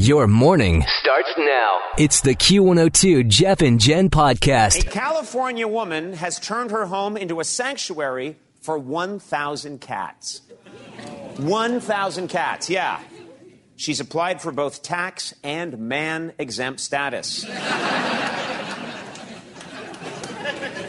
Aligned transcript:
Your 0.00 0.26
morning 0.26 0.82
starts 0.86 1.28
now. 1.36 1.78
It's 1.98 2.22
the 2.22 2.34
Q102 2.34 3.28
Jeff 3.28 3.60
and 3.60 3.78
Jen 3.78 4.08
podcast. 4.08 4.86
A 4.86 4.88
California 4.88 5.68
woman 5.68 6.14
has 6.14 6.40
turned 6.40 6.70
her 6.70 6.86
home 6.86 7.18
into 7.18 7.38
a 7.38 7.44
sanctuary 7.44 8.38
for 8.62 8.78
1,000 8.78 9.78
cats. 9.82 10.40
1,000 11.36 12.28
cats, 12.28 12.70
yeah. 12.70 12.98
She's 13.76 14.00
applied 14.00 14.40
for 14.40 14.52
both 14.52 14.82
tax 14.82 15.34
and 15.44 15.78
man 15.78 16.32
exempt 16.38 16.80
status. 16.80 17.46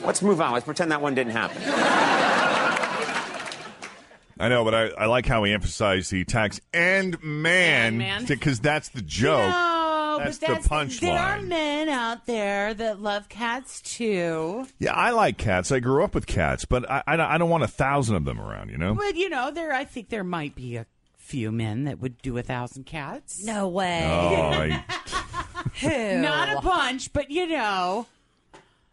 Let's 0.06 0.22
move 0.22 0.40
on. 0.40 0.54
Let's 0.54 0.64
pretend 0.64 0.94
that 0.94 1.02
one 1.02 1.16
didn't 1.16 1.34
happen. 1.34 1.62
I 4.42 4.50
know, 4.50 4.64
but 4.64 4.74
I, 4.74 4.88
I 4.90 5.06
like 5.06 5.26
how 5.26 5.44
he 5.44 5.54
emphasized 5.54 6.12
the 6.12 6.24
tax 6.26 6.60
and 6.74 7.22
man, 7.24 7.98
man. 7.98 8.26
because 8.26 8.60
that's 8.60 8.90
the 8.90 9.02
joke. 9.02 9.50
No, 9.52 10.16
That's 10.20 10.40
but 10.40 10.48
the 10.48 10.54
that's, 10.56 10.68
punchline. 10.68 11.00
There 11.00 11.18
are 11.20 11.42
men 11.42 11.90
out 11.90 12.26
there 12.26 12.74
that 12.74 13.02
love 13.02 13.30
cats 13.30 13.82
too. 13.82 14.66
Yeah, 14.80 14.94
I 14.94 15.12
like 15.12 15.38
cats. 15.38 15.72
I 15.72 15.80
grew 15.80 16.04
up 16.04 16.16
with 16.16 16.26
cats, 16.26 16.66
but 16.66 16.90
I, 16.90 17.04
I, 17.08 17.16
don't- 17.16 17.30
I 17.30 17.38
don't 17.38 17.50
want 17.50 17.64
a 17.64 17.68
thousand 17.68 18.16
of 18.16 18.26
them 18.26 18.40
around, 18.42 18.70
you 18.72 18.78
know? 18.78 18.96
But 18.96 19.16
you 19.16 19.30
know, 19.30 19.52
there 19.52 19.72
I 19.74 19.86
think 19.86 20.10
there 20.10 20.24
might 20.24 20.56
be 20.56 20.76
a 20.76 20.86
few 21.18 21.52
men 21.52 21.84
that 21.86 22.00
would 22.00 22.20
do 22.22 22.38
a 22.38 22.42
thousand 22.44 22.86
cats. 22.86 23.44
No 23.46 23.68
way. 23.68 24.02
Oh, 24.04 24.50
I, 24.52 24.84
Who? 25.82 26.22
Not 26.22 26.58
a 26.58 26.62
bunch, 26.62 27.14
but 27.14 27.30
you 27.32 27.48
know. 27.48 28.08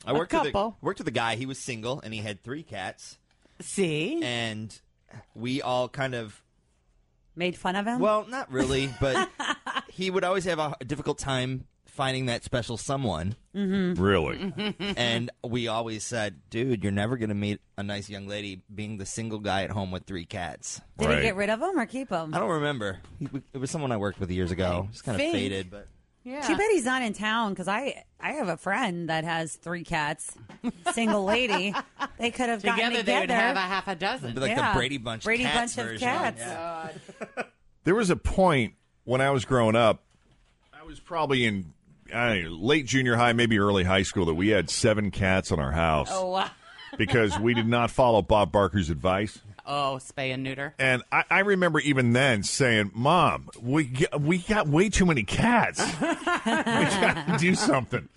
I 0.07 0.13
worked 0.13 0.33
with 0.33 0.43
a, 0.43 0.45
couple. 0.47 0.77
worked 0.81 0.99
with 1.01 1.09
a 1.09 1.13
guy. 1.13 1.37
He 1.37 1.47
was 1.47 1.59
single 1.59 2.01
and 2.05 2.13
he 2.15 2.21
had 2.21 2.43
three 2.45 2.63
cats, 2.63 3.19
See, 3.61 4.21
and 4.23 4.79
we 5.35 5.63
all 5.63 5.89
kind 5.89 6.15
of 6.15 6.43
Made 7.37 7.57
fun 7.57 7.77
of 7.77 7.87
him? 7.87 8.01
well, 8.01 8.27
not 8.29 8.51
really, 8.51 8.91
but 9.01 9.29
he 9.89 10.11
would 10.11 10.25
always 10.25 10.45
have 10.45 10.59
a 10.59 10.75
difficult 10.85 11.19
time 11.19 11.67
finding 11.87 12.27
that 12.27 12.45
special 12.45 12.77
someone, 12.77 13.35
mm-hmm. 13.55 14.01
really? 14.01 14.37
Mm-hmm. 14.39 14.93
and 14.97 15.31
we 15.45 15.69
always 15.69 16.05
said, 16.05 16.41
"Dude, 16.51 16.83
you're 16.83 16.93
never 16.93 17.17
gonna 17.17 17.35
meet 17.35 17.61
a 17.77 17.83
nice 17.83 18.09
young 18.09 18.27
lady 18.27 18.63
being 18.73 18.99
the 18.99 19.07
single 19.07 19.39
guy 19.41 19.63
at 19.63 19.71
home 19.71 19.91
with 19.93 20.05
three 20.05 20.25
cats." 20.27 20.81
Did 20.99 21.09
Right. 21.09 21.17
he 21.19 21.23
get 21.23 21.37
rid 21.37 21.51
of 21.51 21.61
them 21.61 21.79
or 21.79 21.87
keep 21.87 22.09
them? 22.09 22.35
I 22.35 22.39
don't 22.39 22.51
remember. 22.51 22.99
It 23.53 23.59
was 23.59 23.71
someone 23.71 23.93
I 23.93 23.97
worked 23.99 24.19
with 24.21 24.31
years 24.31 24.51
ago. 24.51 24.89
It's 24.91 25.03
kind 25.03 25.21
of 25.21 25.31
faded, 25.31 25.71
but 25.71 25.87
yeah. 26.25 26.41
Too 26.43 26.57
bad 26.57 26.71
he's 26.73 26.85
not 26.85 27.03
in 27.03 27.13
town 27.13 27.53
because 27.53 27.69
I 27.69 28.05
I 28.21 28.33
have 28.33 28.49
a 28.49 28.57
friend 28.57 29.09
that 29.09 29.25
has 29.25 29.55
three 29.55 29.85
cats, 29.85 30.33
single 30.93 31.25
lady. 31.25 31.75
They 32.19 32.33
could 32.33 32.49
have 32.49 32.63
gotten 32.65 32.91
together 32.91 33.03
they 33.05 33.21
would 33.21 33.31
have 33.31 33.57
a 33.57 33.61
half 33.61 33.87
a 33.87 33.93
it'd 33.93 34.01
dozen. 34.01 34.35
be 34.35 34.41
like 34.41 34.51
Yeah. 34.51 34.73
the 34.73 34.77
Brady 34.79 34.99
Bunch, 34.99 35.23
Brady 35.25 35.45
cats 35.45 35.77
Bunch 35.77 35.87
of 35.87 35.93
version. 35.93 36.09
cats. 36.09 36.41
Yeah. 36.41 37.43
There 37.85 37.95
was 37.95 38.11
a 38.11 38.17
point 38.17 38.75
when 39.05 39.21
I 39.21 39.31
was 39.31 39.45
growing 39.47 39.75
up, 39.77 40.03
I 40.79 40.85
was 40.85 41.01
probably 41.01 41.47
in 41.47 41.73
I 42.13 42.35
don't 42.35 42.45
know, 42.45 42.51
late 42.51 42.87
junior 42.87 43.17
high, 43.17 43.33
maybe 43.33 43.59
early 43.59 43.85
high 43.85 44.03
school, 44.03 44.27
that 44.27 44.35
we 44.35 44.49
had 44.49 44.69
seven 44.69 45.11
cats 45.11 45.51
in 45.51 45.59
our 45.61 45.73
house 45.73 46.09
oh, 46.11 46.31
wow. 46.33 46.51
because 46.97 47.39
we 47.39 47.55
did 47.55 47.67
not 47.69 47.91
follow 47.91 48.21
Bob 48.23 48.51
Barker's 48.53 48.91
advice. 48.91 49.39
Oh, 49.69 49.99
spay 50.01 50.33
and 50.35 50.43
neuter. 50.43 50.75
And 50.79 51.03
I, 51.13 51.25
I 51.31 51.39
remember 51.41 51.79
even 51.81 52.13
then 52.13 52.43
saying, 52.43 52.91
"Mom, 52.95 53.49
we 53.63 53.85
get, 53.85 54.21
we 54.21 54.39
got 54.39 54.67
way 54.67 54.89
too 54.89 55.07
many 55.07 55.23
cats. 55.23 55.79
we 56.01 56.07
got 56.09 57.27
to 57.29 57.37
do 57.39 57.55
something." 57.55 58.09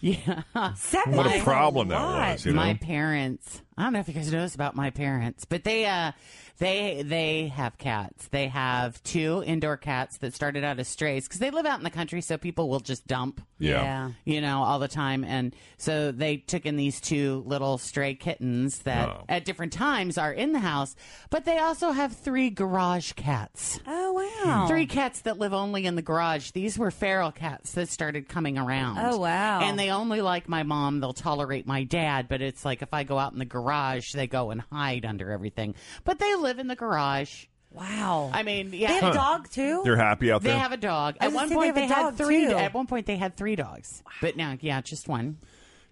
Yeah, 0.00 0.42
Seven 0.76 1.16
What 1.16 1.26
a 1.26 1.34
is 1.36 1.42
problem 1.42 1.88
that 1.88 2.00
lot. 2.00 2.32
was, 2.32 2.44
you 2.46 2.52
know. 2.52 2.56
my 2.56 2.74
parents. 2.74 3.62
I 3.76 3.84
don't 3.84 3.94
know 3.94 4.00
if 4.00 4.08
you 4.08 4.14
guys 4.14 4.30
noticed 4.30 4.54
about 4.54 4.76
my 4.76 4.90
parents, 4.90 5.44
but 5.46 5.64
they 5.64 5.86
uh 5.86 6.12
they 6.62 7.02
they 7.04 7.48
have 7.48 7.76
cats. 7.78 8.28
They 8.28 8.48
have 8.48 9.02
two 9.02 9.42
indoor 9.44 9.76
cats 9.76 10.18
that 10.18 10.32
started 10.34 10.62
out 10.64 10.78
as 10.78 10.88
strays 10.88 11.26
because 11.26 11.40
they 11.40 11.50
live 11.50 11.66
out 11.66 11.78
in 11.78 11.84
the 11.84 11.90
country, 11.90 12.20
so 12.20 12.38
people 12.38 12.68
will 12.68 12.80
just 12.80 13.06
dump. 13.06 13.40
Yeah. 13.58 14.10
you 14.24 14.40
know, 14.40 14.64
all 14.64 14.80
the 14.80 14.88
time. 14.88 15.22
And 15.22 15.54
so 15.78 16.10
they 16.10 16.36
took 16.38 16.66
in 16.66 16.76
these 16.76 17.00
two 17.00 17.44
little 17.46 17.78
stray 17.78 18.14
kittens 18.16 18.80
that 18.80 19.08
Oh. 19.08 19.24
at 19.28 19.44
different 19.44 19.72
times 19.72 20.18
are 20.18 20.32
in 20.32 20.52
the 20.52 20.58
house, 20.58 20.96
but 21.30 21.44
they 21.44 21.58
also 21.58 21.92
have 21.92 22.12
three 22.12 22.50
garage 22.50 23.12
cats. 23.12 23.78
Oh 23.86 24.12
wow. 24.44 24.66
Three 24.66 24.86
cats 24.86 25.20
that 25.20 25.38
live 25.38 25.52
only 25.54 25.86
in 25.86 25.94
the 25.94 26.02
garage. 26.02 26.50
These 26.50 26.76
were 26.76 26.90
feral 26.90 27.30
cats 27.30 27.70
that 27.74 27.88
started 27.88 28.28
coming 28.28 28.58
around. 28.58 28.98
Oh, 29.00 29.18
wow. 29.18 29.60
And 29.60 29.78
they 29.78 29.90
only 29.90 30.20
like 30.22 30.48
my 30.48 30.64
mom. 30.64 30.98
They'll 30.98 31.12
tolerate 31.12 31.64
my 31.66 31.84
dad, 31.84 32.26
but 32.28 32.42
it's 32.42 32.64
like 32.64 32.82
if 32.82 32.92
I 32.92 33.04
go 33.04 33.16
out 33.16 33.32
in 33.32 33.38
the 33.38 33.44
garage, 33.44 34.10
they 34.12 34.26
go 34.26 34.50
and 34.50 34.60
hide 34.72 35.04
under 35.04 35.30
everything. 35.30 35.76
But 36.02 36.18
they 36.18 36.34
live 36.34 36.51
in 36.58 36.68
the 36.68 36.76
garage. 36.76 37.46
Wow. 37.70 38.30
I 38.32 38.42
mean, 38.42 38.66
yeah. 38.66 38.70
they 38.70 38.94
yeah. 38.94 39.00
have 39.00 39.14
a 39.14 39.16
dog 39.16 39.48
too. 39.50 39.80
They're 39.84 39.96
happy 39.96 40.30
out 40.30 40.42
there. 40.42 40.52
They 40.52 40.54
there. 40.54 40.62
have 40.62 40.72
a 40.72 40.76
dog. 40.76 41.16
I 41.20 41.24
At 41.24 41.28
was 41.28 41.34
one 41.34 41.48
gonna 41.48 41.48
say 41.48 41.54
point, 41.54 41.74
they 41.74 41.80
they, 41.80 41.86
have 41.86 41.90
a 41.90 41.94
had 41.94 42.16
dog, 42.18 42.26
three. 42.26 42.46
too. 42.46 42.52
At 42.52 42.74
one 42.74 42.86
point, 42.86 43.06
they 43.06 43.16
had 43.16 43.36
three 43.36 43.56
dogs. 43.56 44.02
But 44.20 44.36
now, 44.36 44.56
yeah, 44.60 44.80
just 44.82 45.08
one. 45.08 45.38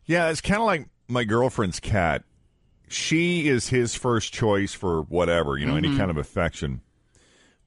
Yeah, 0.05 0.29
it's 0.31 0.41
kind 0.41 0.61
of 0.61 0.67
like 0.67 0.89
my 1.09 1.25
girlfriend's 1.25 1.81
cat. 1.81 2.25
She 2.89 3.49
is 3.49 3.69
his 3.69 3.95
first 3.95 4.33
choice 4.33 4.75
for 4.75 5.03
whatever, 5.03 5.57
you 5.57 5.65
know, 5.65 5.77
any 5.77 5.89
mm-hmm. 5.89 5.99
kind 5.99 6.11
of 6.11 6.17
affection. 6.17 6.81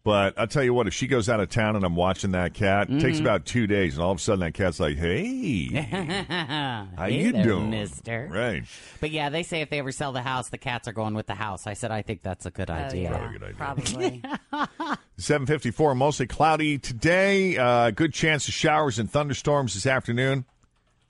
But 0.05 0.37
I'll 0.37 0.47
tell 0.47 0.63
you 0.65 0.73
what, 0.73 0.85
if 0.87 0.93
she 0.93 1.07
goes 1.07 1.29
out 1.29 1.39
of 1.39 1.49
town 1.49 1.77
and 1.77 1.85
I'm 1.85 1.95
watching 1.95 2.31
that 2.31 2.53
cat, 2.53 2.89
it 2.89 2.99
takes 2.99 3.19
about 3.21 3.45
two 3.45 3.67
days, 3.67 3.93
and 3.95 4.03
all 4.03 4.11
of 4.11 4.17
a 4.17 4.21
sudden 4.21 4.41
that 4.41 4.53
cat's 4.53 4.77
like, 4.77 4.97
"Hey, 4.97 5.67
how 6.27 7.05
Hey 7.05 7.23
you 7.23 7.31
there, 7.31 7.43
doing, 7.43 7.69
Mister?" 7.69 8.27
Right? 8.29 8.63
But 8.99 9.11
yeah, 9.11 9.29
they 9.29 9.43
say 9.43 9.61
if 9.61 9.69
they 9.69 9.79
ever 9.79 9.93
sell 9.93 10.11
the 10.11 10.21
house, 10.21 10.49
the 10.49 10.57
cats 10.57 10.89
are 10.89 10.91
going 10.93 11.13
with 11.13 11.27
the 11.27 11.35
house. 11.35 11.67
I 11.67 11.73
said 11.73 11.91
I 11.91 12.01
think 12.01 12.21
that's 12.21 12.45
a 12.45 12.51
good 12.51 12.69
Oh, 12.69 12.73
idea. 12.73 13.11
yeah, 13.11 13.53
Probably 13.55 13.83
a 13.85 14.19
good 14.19 14.23
idea. 14.23 14.29
Probably. 14.51 14.97
Seven 15.17 15.47
fifty 15.47 15.71
four, 15.71 15.95
mostly 15.95 16.27
cloudy 16.27 16.77
today. 16.79 17.55
Uh, 17.55 17.91
good 17.91 18.13
chance 18.13 18.47
of 18.49 18.53
showers 18.53 18.99
and 18.99 19.09
thunderstorms 19.09 19.73
this 19.73 19.85
afternoon. 19.85 20.43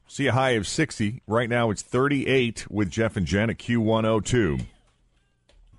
See 0.07 0.27
a 0.27 0.33
high 0.33 0.51
of 0.51 0.67
sixty. 0.67 1.23
Right 1.25 1.49
now 1.49 1.71
it's 1.71 1.81
thirty 1.81 2.27
eight 2.27 2.69
with 2.69 2.91
Jeff 2.91 3.17
and 3.17 3.25
Jen 3.25 3.49
at 3.49 3.57
Q 3.57 3.81
one 3.81 4.03
hundred 4.03 4.25
two. 4.27 4.59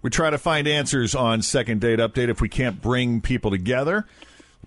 We 0.04 0.10
try 0.10 0.28
to 0.28 0.37
find 0.37 0.69
answers 0.69 1.15
on 1.15 1.41
second 1.41 1.81
date 1.81 1.98
update 1.98 2.28
if 2.28 2.42
we 2.42 2.50
can't 2.50 2.82
bring 2.82 3.22
people 3.22 3.50
together. 3.50 4.04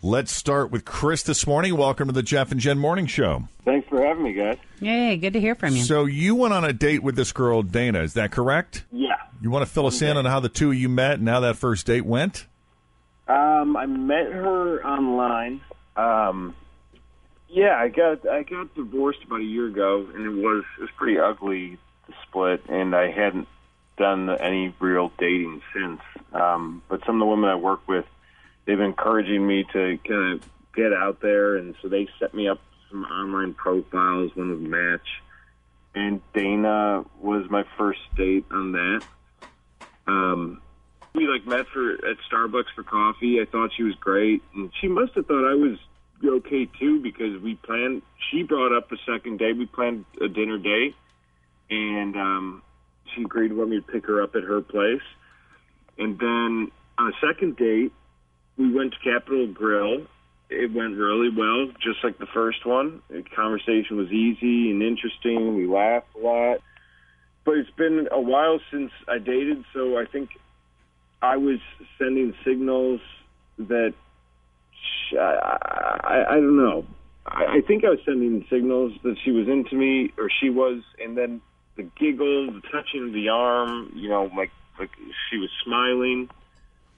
Let's 0.01 0.31
start 0.31 0.71
with 0.71 0.83
Chris 0.83 1.21
this 1.21 1.45
morning. 1.45 1.77
Welcome 1.77 2.07
to 2.07 2.11
the 2.11 2.23
Jeff 2.23 2.51
and 2.51 2.59
Jen 2.59 2.79
Morning 2.79 3.05
Show. 3.05 3.47
Thanks 3.63 3.87
for 3.87 4.03
having 4.03 4.23
me, 4.23 4.33
guys. 4.33 4.57
Yay, 4.79 5.15
good 5.17 5.33
to 5.33 5.39
hear 5.39 5.53
from 5.53 5.75
you. 5.75 5.83
So 5.83 6.05
you 6.05 6.33
went 6.33 6.55
on 6.55 6.65
a 6.65 6.73
date 6.73 7.03
with 7.03 7.15
this 7.15 7.31
girl 7.33 7.61
Dana, 7.61 7.99
is 7.99 8.15
that 8.15 8.31
correct? 8.31 8.83
Yeah. 8.91 9.13
You 9.39 9.51
want 9.51 9.63
to 9.63 9.71
fill 9.71 9.85
us 9.85 10.01
in 10.01 10.17
on 10.17 10.25
how 10.25 10.39
the 10.39 10.49
two 10.49 10.71
of 10.71 10.75
you 10.75 10.89
met 10.89 11.19
and 11.19 11.29
how 11.29 11.41
that 11.41 11.55
first 11.55 11.85
date 11.85 12.03
went? 12.03 12.47
Um, 13.27 13.77
I 13.77 13.85
met 13.85 14.31
her 14.31 14.83
online. 14.83 15.61
Um, 15.95 16.55
yeah, 17.47 17.77
I 17.77 17.89
got 17.89 18.27
I 18.27 18.41
got 18.41 18.73
divorced 18.73 19.19
about 19.23 19.41
a 19.41 19.45
year 19.45 19.67
ago, 19.67 20.09
and 20.15 20.25
it 20.25 20.29
was 20.29 20.63
it 20.79 20.81
was 20.81 20.89
pretty 20.97 21.19
ugly 21.19 21.77
the 22.07 22.13
split, 22.27 22.63
and 22.69 22.95
I 22.95 23.11
hadn't 23.11 23.47
done 23.97 24.29
any 24.29 24.73
real 24.79 25.11
dating 25.17 25.61
since. 25.73 26.01
Um, 26.33 26.81
but 26.87 27.01
some 27.05 27.15
of 27.15 27.19
the 27.19 27.25
women 27.25 27.49
I 27.49 27.55
work 27.55 27.87
with, 27.87 28.05
they've 28.65 28.77
been 28.77 28.87
encouraging 28.87 29.45
me 29.45 29.65
to 29.73 29.97
kind 30.07 30.33
of 30.33 30.41
get 30.75 30.93
out 30.93 31.19
there, 31.21 31.57
and 31.57 31.75
so 31.81 31.89
they 31.89 32.07
set 32.19 32.33
me 32.33 32.47
up 32.47 32.59
some 32.89 33.03
online 33.03 33.53
profiles. 33.53 34.31
One 34.35 34.51
was 34.51 34.59
Match, 34.59 35.07
and 35.95 36.21
Dana 36.33 37.03
was 37.19 37.49
my 37.49 37.63
first 37.77 37.99
date 38.15 38.45
on 38.51 38.71
that. 38.73 39.01
Um, 40.07 40.61
we 41.13 41.27
like 41.27 41.45
met 41.45 41.65
for 41.73 41.93
at 41.93 42.17
Starbucks 42.31 42.73
for 42.75 42.83
coffee. 42.83 43.41
I 43.41 43.45
thought 43.45 43.71
she 43.75 43.83
was 43.83 43.95
great, 43.95 44.43
and 44.53 44.71
she 44.79 44.87
must 44.87 45.13
have 45.15 45.25
thought 45.25 45.49
I 45.49 45.55
was 45.55 45.77
okay 46.23 46.69
too 46.79 47.01
because 47.01 47.41
we 47.41 47.55
planned. 47.55 48.03
She 48.31 48.43
brought 48.43 48.75
up 48.75 48.91
a 48.91 48.97
second 49.11 49.39
date. 49.39 49.57
We 49.57 49.65
planned 49.65 50.05
a 50.21 50.27
dinner 50.27 50.57
date, 50.57 50.95
and 51.69 52.15
um, 52.15 52.61
she 53.15 53.23
agreed 53.23 53.49
to 53.49 53.59
let 53.59 53.67
me 53.67 53.77
to 53.77 53.81
pick 53.81 54.05
her 54.05 54.21
up 54.21 54.35
at 54.35 54.43
her 54.43 54.61
place. 54.61 55.01
And 55.97 56.19
then 56.19 56.71
on 56.97 57.13
a 57.13 57.25
second 57.25 57.57
date, 57.57 57.91
we 58.57 58.73
went 58.73 58.93
to 58.93 58.99
Capital 58.99 59.47
Grille. 59.47 60.05
It 60.49 60.73
went 60.73 60.95
really 60.95 61.29
well, 61.29 61.67
just 61.81 62.03
like 62.03 62.17
the 62.19 62.27
first 62.33 62.65
one. 62.65 63.01
The 63.09 63.23
conversation 63.35 63.97
was 63.97 64.11
easy 64.11 64.71
and 64.71 64.81
interesting. 64.81 65.55
We 65.55 65.67
laughed 65.67 66.07
a 66.15 66.19
lot. 66.19 66.59
But 67.43 67.57
it's 67.57 67.71
been 67.71 68.07
a 68.11 68.19
while 68.19 68.59
since 68.71 68.91
I 69.07 69.19
dated, 69.19 69.63
so 69.73 69.97
I 69.97 70.05
think 70.05 70.29
I 71.21 71.37
was 71.37 71.59
sending 71.97 72.33
signals 72.45 73.01
that 73.57 73.93
sh 74.73 75.15
I, 75.15 75.97
I, 76.03 76.25
I 76.31 76.35
don't 76.35 76.57
know. 76.57 76.85
I, 77.25 77.57
I 77.57 77.61
think 77.67 77.83
I 77.83 77.89
was 77.89 77.99
sending 78.05 78.45
signals 78.49 78.93
that 79.03 79.15
she 79.23 79.31
was 79.31 79.47
into 79.47 79.75
me, 79.75 80.11
or 80.17 80.29
she 80.41 80.49
was, 80.49 80.81
and 80.99 81.17
then 81.17 81.41
the 81.77 81.83
giggle, 81.97 82.51
the 82.51 82.61
touching 82.71 83.07
of 83.07 83.13
the 83.13 83.29
arm, 83.29 83.91
you 83.95 84.09
know, 84.09 84.29
like 84.35 84.51
like 84.79 84.89
she 85.29 85.37
was 85.37 85.49
smiling. 85.63 86.29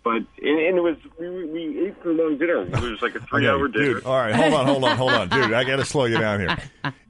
But 0.02 0.24
and, 0.42 0.60
and 0.60 0.78
it 0.78 0.82
was 0.82 0.96
we, 1.20 1.28
we 1.46 1.86
ate 1.88 2.02
for 2.02 2.12
a 2.12 2.14
long 2.14 2.38
dinner. 2.38 2.62
It 2.62 2.72
was 2.92 3.02
like 3.02 3.16
a 3.16 3.20
three-hour 3.30 3.66
Okay, 3.66 3.74
dinner. 3.74 3.94
dude. 3.96 4.06
All 4.06 4.16
right, 4.18 4.34
hold 4.34 4.54
on, 4.54 4.66
hold 4.66 4.84
on, 4.86 4.96
hold 4.98 5.12
on, 5.12 5.28
dude. 5.30 5.52
I 5.54 5.66
got 5.66 5.76
to 5.76 5.86
slow 5.86 6.06
you 6.06 6.18
down 6.18 6.40
here. 6.40 6.58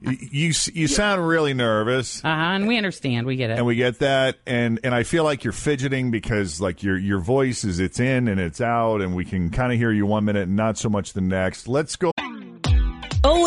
You 0.00 0.16
you, 0.20 0.52
you 0.74 0.86
sound 0.88 1.26
really 1.26 1.54
nervous. 1.54 2.18
Uh 2.24 2.28
huh. 2.28 2.34
And 2.34 2.66
we 2.66 2.76
understand. 2.76 3.28
We 3.28 3.36
get 3.36 3.50
it. 3.50 3.58
and 3.58 3.64
we 3.66 3.76
get 3.76 4.00
that 4.00 4.38
and 4.44 4.80
and 4.82 4.92
I 4.92 5.04
feel 5.04 5.22
like 5.22 5.44
you're 5.44 5.52
fidgeting 5.52 6.10
because 6.10 6.60
like 6.60 6.82
your 6.82 6.98
your 6.98 7.20
voice 7.20 7.62
is 7.62 7.78
it's 7.78 8.00
in 8.00 8.26
and 8.26 8.40
it's 8.40 8.60
out 8.60 9.02
and 9.02 9.14
we 9.14 9.24
can 9.24 9.50
kind 9.50 9.72
of 9.72 9.78
hear 9.78 9.92
you 9.92 10.04
one 10.04 10.24
minute 10.24 10.48
and 10.48 10.56
not 10.56 10.76
so 10.76 10.88
much 10.88 11.12
the 11.12 11.20
next. 11.20 11.68
Let's 11.68 11.94
go. 11.94 12.10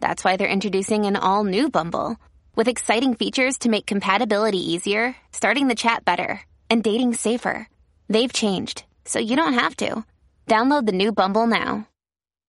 that's 0.00 0.24
why 0.24 0.36
they're 0.36 0.46
introducing 0.46 1.06
an 1.06 1.16
all 1.16 1.44
new 1.44 1.70
Bumble 1.70 2.16
with 2.54 2.68
exciting 2.68 3.14
features 3.14 3.58
to 3.58 3.68
make 3.68 3.86
compatibility 3.86 4.72
easier, 4.72 5.14
starting 5.32 5.68
the 5.68 5.74
chat 5.74 6.04
better, 6.04 6.40
and 6.70 6.82
dating 6.82 7.14
safer. 7.14 7.68
They've 8.08 8.32
changed, 8.32 8.84
so 9.04 9.18
you 9.18 9.36
don't 9.36 9.54
have 9.54 9.76
to. 9.76 10.04
Download 10.46 10.86
the 10.86 10.92
new 10.92 11.12
Bumble 11.12 11.46
now. 11.46 11.88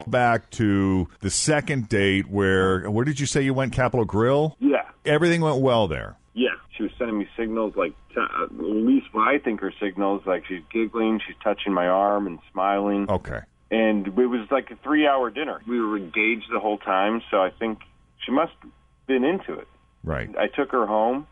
Back 0.07 0.51
to 0.51 1.09
the 1.21 1.31
second 1.31 1.89
date 1.89 2.29
where 2.29 2.91
where 2.91 3.05
did 3.05 3.21
you 3.21 3.27
say 3.27 3.43
you 3.43 3.55
went 3.55 3.73
Capital 3.73 4.05
Grille? 4.05 4.57
Yeah. 4.59 4.83
Everything 5.07 5.41
went 5.41 5.61
well 5.61 5.87
there. 5.87 6.17
Yeah, 6.35 6.49
she 6.77 6.83
was 6.83 6.93
sending 6.99 7.19
me 7.19 7.29
signals 7.37 7.75
like, 7.77 7.93
t- 8.13 8.17
uh, 8.21 8.45
at 8.45 8.51
least 8.59 9.07
what 9.13 9.29
I 9.29 9.39
think 9.39 9.63
are 9.63 9.73
signals. 9.81 10.23
Like 10.27 10.45
she's 10.47 10.63
giggling, 10.73 11.21
she's 11.25 11.37
touching 11.45 11.73
my 11.73 11.87
arm 11.87 12.27
and 12.27 12.41
smiling. 12.53 13.07
Okay. 13.09 13.41
And 13.75 14.07
it 14.07 14.27
was 14.27 14.49
like 14.51 14.71
a 14.71 14.77
three-hour 14.77 15.31
dinner. 15.31 15.61
We 15.67 15.81
were 15.81 15.97
engaged 15.97 16.47
the 16.53 16.61
whole 16.61 16.79
time, 16.79 17.23
so 17.31 17.43
I 17.43 17.51
think 17.51 17.81
she 18.25 18.31
must 18.31 18.53
have 18.63 18.71
been 19.07 19.25
into 19.25 19.55
it. 19.55 19.67
Right. 20.05 20.31
I 20.39 20.47
took 20.47 20.71
her 20.71 20.87
home. 20.87 21.27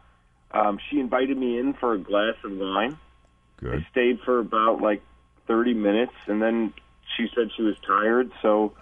Um, 0.50 0.78
she 0.90 0.98
invited 0.98 1.36
me 1.38 1.58
in 1.58 1.74
for 1.74 1.92
a 1.94 1.98
glass 1.98 2.34
of 2.44 2.52
wine. 2.52 2.98
Good. 3.58 3.84
I 3.84 3.90
stayed 3.90 4.20
for 4.24 4.40
about 4.40 4.80
like 4.80 5.02
30 5.46 5.74
minutes, 5.74 6.14
and 6.26 6.42
then 6.42 6.72
she 7.16 7.28
said 7.34 7.50
she 7.56 7.62
was 7.62 7.76
tired, 7.86 8.32
so 8.42 8.72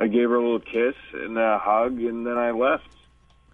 I 0.00 0.06
gave 0.06 0.30
her 0.30 0.36
a 0.36 0.42
little 0.42 0.60
kiss 0.60 0.94
and 1.12 1.36
a 1.38 1.58
hug, 1.58 2.00
and 2.00 2.26
then 2.26 2.38
I 2.38 2.52
left. 2.52 2.88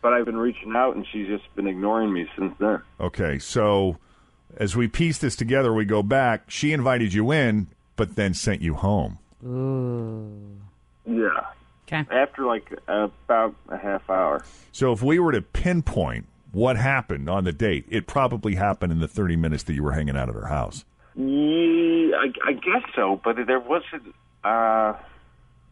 But 0.00 0.12
I've 0.12 0.26
been 0.26 0.37
reaching 0.37 0.75
out, 0.76 0.96
and 0.96 1.06
she's 1.10 1.26
just 1.26 1.44
been 1.54 1.66
ignoring 1.66 2.12
me 2.12 2.28
since 2.37 2.54
then. 2.58 2.82
Okay. 3.00 3.38
So 3.38 3.99
as 4.56 4.76
we 4.76 4.88
piece 4.88 5.19
this 5.19 5.37
together, 5.37 5.72
we 5.72 5.84
go 5.84 6.02
back. 6.02 6.50
She 6.50 6.72
invited 6.72 7.14
you 7.14 7.32
in, 7.32 7.69
but 7.97 8.17
then 8.17 8.35
sent 8.35 8.62
you 8.62 8.75
home. 8.75 9.19
Ooh. 9.44 10.61
Yeah. 11.06 11.47
Okay. 11.87 12.05
After 12.11 12.47
like 12.47 12.73
about 12.87 13.55
a 13.69 13.77
half 13.77 14.09
hour. 14.09 14.44
So 14.71 14.93
if 14.93 15.03
we 15.03 15.19
were 15.19 15.33
to 15.33 15.43
pinpoint 15.43 16.27
what 16.53 16.77
happened 16.77 17.29
on 17.29 17.44
the 17.44 17.53
date, 17.53 17.85
it 17.89 18.06
probably 18.06 18.55
happened 18.55 18.93
in 18.93 19.00
the 19.00 19.09
30 19.09 19.37
minutes 19.37 19.65
that 19.65 19.75
you 19.75 19.83
were 19.83 19.93
hanging 19.93 20.17
out 20.17 20.29
at 20.29 20.35
her 20.35 20.47
house. 20.47 20.85
Yeah, 21.15 22.17
I, 22.17 22.33
I 22.47 22.53
guess 22.53 22.83
so, 22.94 23.21
but 23.23 23.37
there 23.47 23.61
wasn't. 23.61 24.15
Uh, 24.45 24.95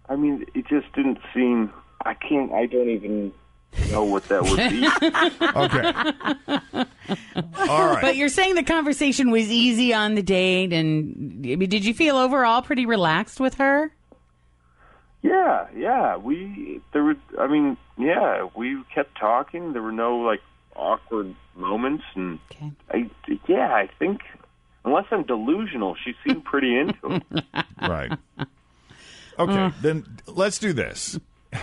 I 0.08 0.16
mean, 0.16 0.44
it 0.54 0.66
just 0.68 0.92
didn't 0.92 1.18
seem. 1.32 1.72
I 2.04 2.14
can't. 2.14 2.52
I 2.52 2.66
don't 2.66 2.90
even 2.90 3.32
know 3.90 4.04
what 4.04 4.24
that 4.28 4.42
would 4.42 4.56
be. 4.68 4.86
okay. 6.76 6.86
All 7.70 7.86
right. 7.94 8.02
But 8.02 8.16
you're 8.16 8.28
saying 8.28 8.54
the 8.54 8.62
conversation 8.62 9.30
was 9.30 9.50
easy 9.50 9.94
on 9.94 10.14
the 10.14 10.22
date, 10.22 10.72
and 10.72 11.44
I 11.46 11.56
mean, 11.56 11.68
did 11.68 11.84
you 11.84 11.94
feel 11.94 12.16
overall 12.16 12.62
pretty 12.62 12.86
relaxed 12.86 13.40
with 13.40 13.54
her? 13.54 13.92
Yeah, 15.22 15.66
yeah. 15.76 16.16
We 16.16 16.80
there 16.92 17.04
were. 17.04 17.16
I 17.38 17.46
mean, 17.46 17.76
yeah. 17.98 18.48
We 18.56 18.82
kept 18.94 19.18
talking. 19.18 19.72
There 19.72 19.82
were 19.82 19.92
no 19.92 20.16
like 20.18 20.40
awkward 20.74 21.34
moments, 21.54 22.04
and 22.14 22.38
Okay. 22.52 22.72
I. 22.90 23.10
Yeah, 23.46 23.72
I 23.74 23.88
think 23.98 24.22
unless 24.84 25.04
I'm 25.10 25.24
delusional, 25.24 25.94
she 26.02 26.14
seemed 26.26 26.44
pretty 26.44 26.76
into 26.78 27.22
it. 27.34 27.44
Right. 27.82 28.12
Okay, 29.38 29.72
then 29.80 30.04
let's 30.26 30.58
do 30.58 30.72
this. 30.74 31.18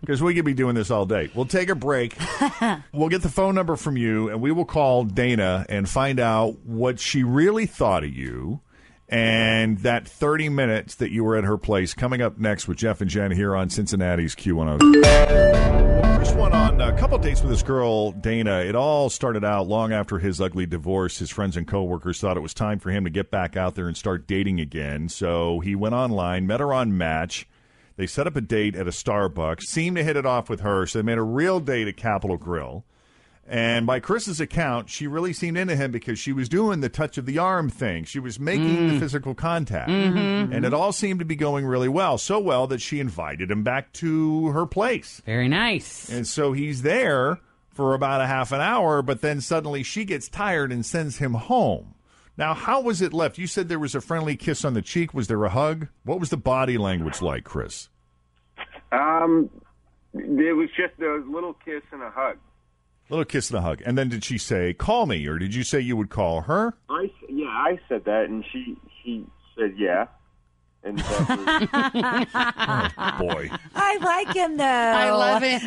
Because 0.00 0.22
we 0.22 0.34
could 0.34 0.44
be 0.44 0.52
doing 0.52 0.74
this 0.74 0.90
all 0.90 1.06
day. 1.06 1.30
We'll 1.34 1.46
take 1.46 1.70
a 1.70 1.74
break. 1.74 2.14
we'll 2.92 3.08
get 3.08 3.22
the 3.22 3.30
phone 3.30 3.54
number 3.54 3.74
from 3.74 3.96
you, 3.96 4.28
and 4.28 4.42
we 4.42 4.52
will 4.52 4.66
call 4.66 5.04
Dana 5.04 5.64
and 5.70 5.88
find 5.88 6.20
out 6.20 6.58
what 6.66 7.00
she 7.00 7.22
really 7.22 7.64
thought 7.64 8.04
of 8.04 8.10
you 8.10 8.60
and 9.08 9.78
that 9.78 10.06
30 10.06 10.48
minutes 10.48 10.96
that 10.96 11.10
you 11.10 11.24
were 11.24 11.36
at 11.36 11.44
her 11.44 11.56
place. 11.56 11.94
Coming 11.94 12.20
up 12.20 12.38
next 12.38 12.68
with 12.68 12.76
Jeff 12.76 13.00
and 13.00 13.10
Jen 13.10 13.30
here 13.30 13.54
on 13.54 13.70
Cincinnati's 13.70 14.34
Q102. 14.34 16.16
Chris 16.16 16.32
went 16.34 16.54
on 16.54 16.80
a 16.80 16.96
couple 16.98 17.16
dates 17.18 17.40
with 17.40 17.50
this 17.50 17.62
girl, 17.62 18.12
Dana. 18.12 18.60
It 18.60 18.74
all 18.74 19.10
started 19.10 19.44
out 19.44 19.68
long 19.68 19.92
after 19.92 20.18
his 20.18 20.40
ugly 20.40 20.66
divorce. 20.66 21.18
His 21.18 21.30
friends 21.30 21.56
and 21.56 21.66
coworkers 21.66 22.20
thought 22.20 22.36
it 22.36 22.40
was 22.40 22.54
time 22.54 22.78
for 22.78 22.90
him 22.90 23.04
to 23.04 23.10
get 23.10 23.30
back 23.30 23.56
out 23.56 23.74
there 23.74 23.86
and 23.88 23.96
start 23.96 24.26
dating 24.26 24.60
again. 24.60 25.08
So 25.08 25.60
he 25.60 25.74
went 25.74 25.94
online, 25.94 26.46
met 26.46 26.60
her 26.60 26.72
on 26.72 26.96
Match. 26.96 27.46
They 27.96 28.06
set 28.06 28.26
up 28.26 28.36
a 28.36 28.40
date 28.40 28.74
at 28.74 28.88
a 28.88 28.90
Starbucks, 28.90 29.62
seemed 29.62 29.96
to 29.96 30.04
hit 30.04 30.16
it 30.16 30.26
off 30.26 30.48
with 30.48 30.60
her, 30.60 30.86
so 30.86 30.98
they 30.98 31.04
made 31.04 31.18
a 31.18 31.22
real 31.22 31.60
date 31.60 31.86
at 31.86 31.96
Capital 31.96 32.36
Grille. 32.36 32.84
And 33.46 33.86
by 33.86 34.00
Chris's 34.00 34.40
account, 34.40 34.88
she 34.88 35.06
really 35.06 35.32
seemed 35.34 35.58
into 35.58 35.76
him 35.76 35.92
because 35.92 36.18
she 36.18 36.32
was 36.32 36.48
doing 36.48 36.80
the 36.80 36.88
touch 36.88 37.18
of 37.18 37.26
the 37.26 37.38
arm 37.38 37.68
thing. 37.68 38.04
She 38.04 38.18
was 38.18 38.40
making 38.40 38.88
the 38.88 38.94
mm. 38.94 38.98
physical 38.98 39.34
contact. 39.34 39.90
Mm-hmm, 39.90 40.52
and 40.52 40.64
it 40.64 40.68
mm-hmm. 40.68 40.74
all 40.74 40.92
seemed 40.92 41.18
to 41.18 41.26
be 41.26 41.36
going 41.36 41.66
really 41.66 41.88
well. 41.88 42.16
So 42.16 42.38
well 42.38 42.66
that 42.68 42.80
she 42.80 43.00
invited 43.00 43.50
him 43.50 43.62
back 43.62 43.92
to 43.94 44.48
her 44.48 44.64
place. 44.64 45.20
Very 45.26 45.48
nice. 45.48 46.08
And 46.08 46.26
so 46.26 46.52
he's 46.52 46.82
there 46.82 47.38
for 47.68 47.94
about 47.94 48.22
a 48.22 48.26
half 48.26 48.50
an 48.50 48.62
hour, 48.62 49.02
but 49.02 49.20
then 49.20 49.40
suddenly 49.42 49.82
she 49.82 50.04
gets 50.04 50.28
tired 50.28 50.72
and 50.72 50.86
sends 50.86 51.18
him 51.18 51.34
home. 51.34 51.93
Now, 52.36 52.54
how 52.54 52.80
was 52.80 53.00
it 53.00 53.12
left? 53.12 53.38
You 53.38 53.46
said 53.46 53.68
there 53.68 53.78
was 53.78 53.94
a 53.94 54.00
friendly 54.00 54.36
kiss 54.36 54.64
on 54.64 54.74
the 54.74 54.82
cheek. 54.82 55.14
Was 55.14 55.28
there 55.28 55.44
a 55.44 55.50
hug? 55.50 55.88
What 56.04 56.18
was 56.18 56.30
the 56.30 56.36
body 56.36 56.78
language 56.78 57.22
like, 57.22 57.44
Chris? 57.44 57.88
Um, 58.90 59.50
it 60.12 60.56
was 60.56 60.68
just 60.76 61.00
a 61.00 61.22
little 61.28 61.54
kiss 61.64 61.82
and 61.92 62.02
a 62.02 62.10
hug. 62.10 62.38
Little 63.08 63.24
kiss 63.24 63.50
and 63.50 63.58
a 63.58 63.62
hug. 63.62 63.82
And 63.84 63.96
then 63.96 64.08
did 64.08 64.24
she 64.24 64.38
say, 64.38 64.72
call 64.72 65.06
me, 65.06 65.26
or 65.26 65.38
did 65.38 65.54
you 65.54 65.62
say 65.62 65.78
you 65.80 65.96
would 65.96 66.10
call 66.10 66.42
her? 66.42 66.74
I 66.88 67.10
yeah, 67.28 67.46
I 67.46 67.78
said 67.88 68.04
that, 68.06 68.24
and 68.28 68.44
she 68.50 68.76
she 69.02 69.26
said 69.56 69.74
yeah, 69.76 70.06
and 70.84 70.98
that 70.98 71.28
was, 73.18 73.18
Boy. 73.34 73.50
I 73.74 73.96
like 73.98 74.34
him 74.34 74.56
though. 74.56 74.64
I 74.64 75.10
love 75.10 75.42
him. 75.42 75.60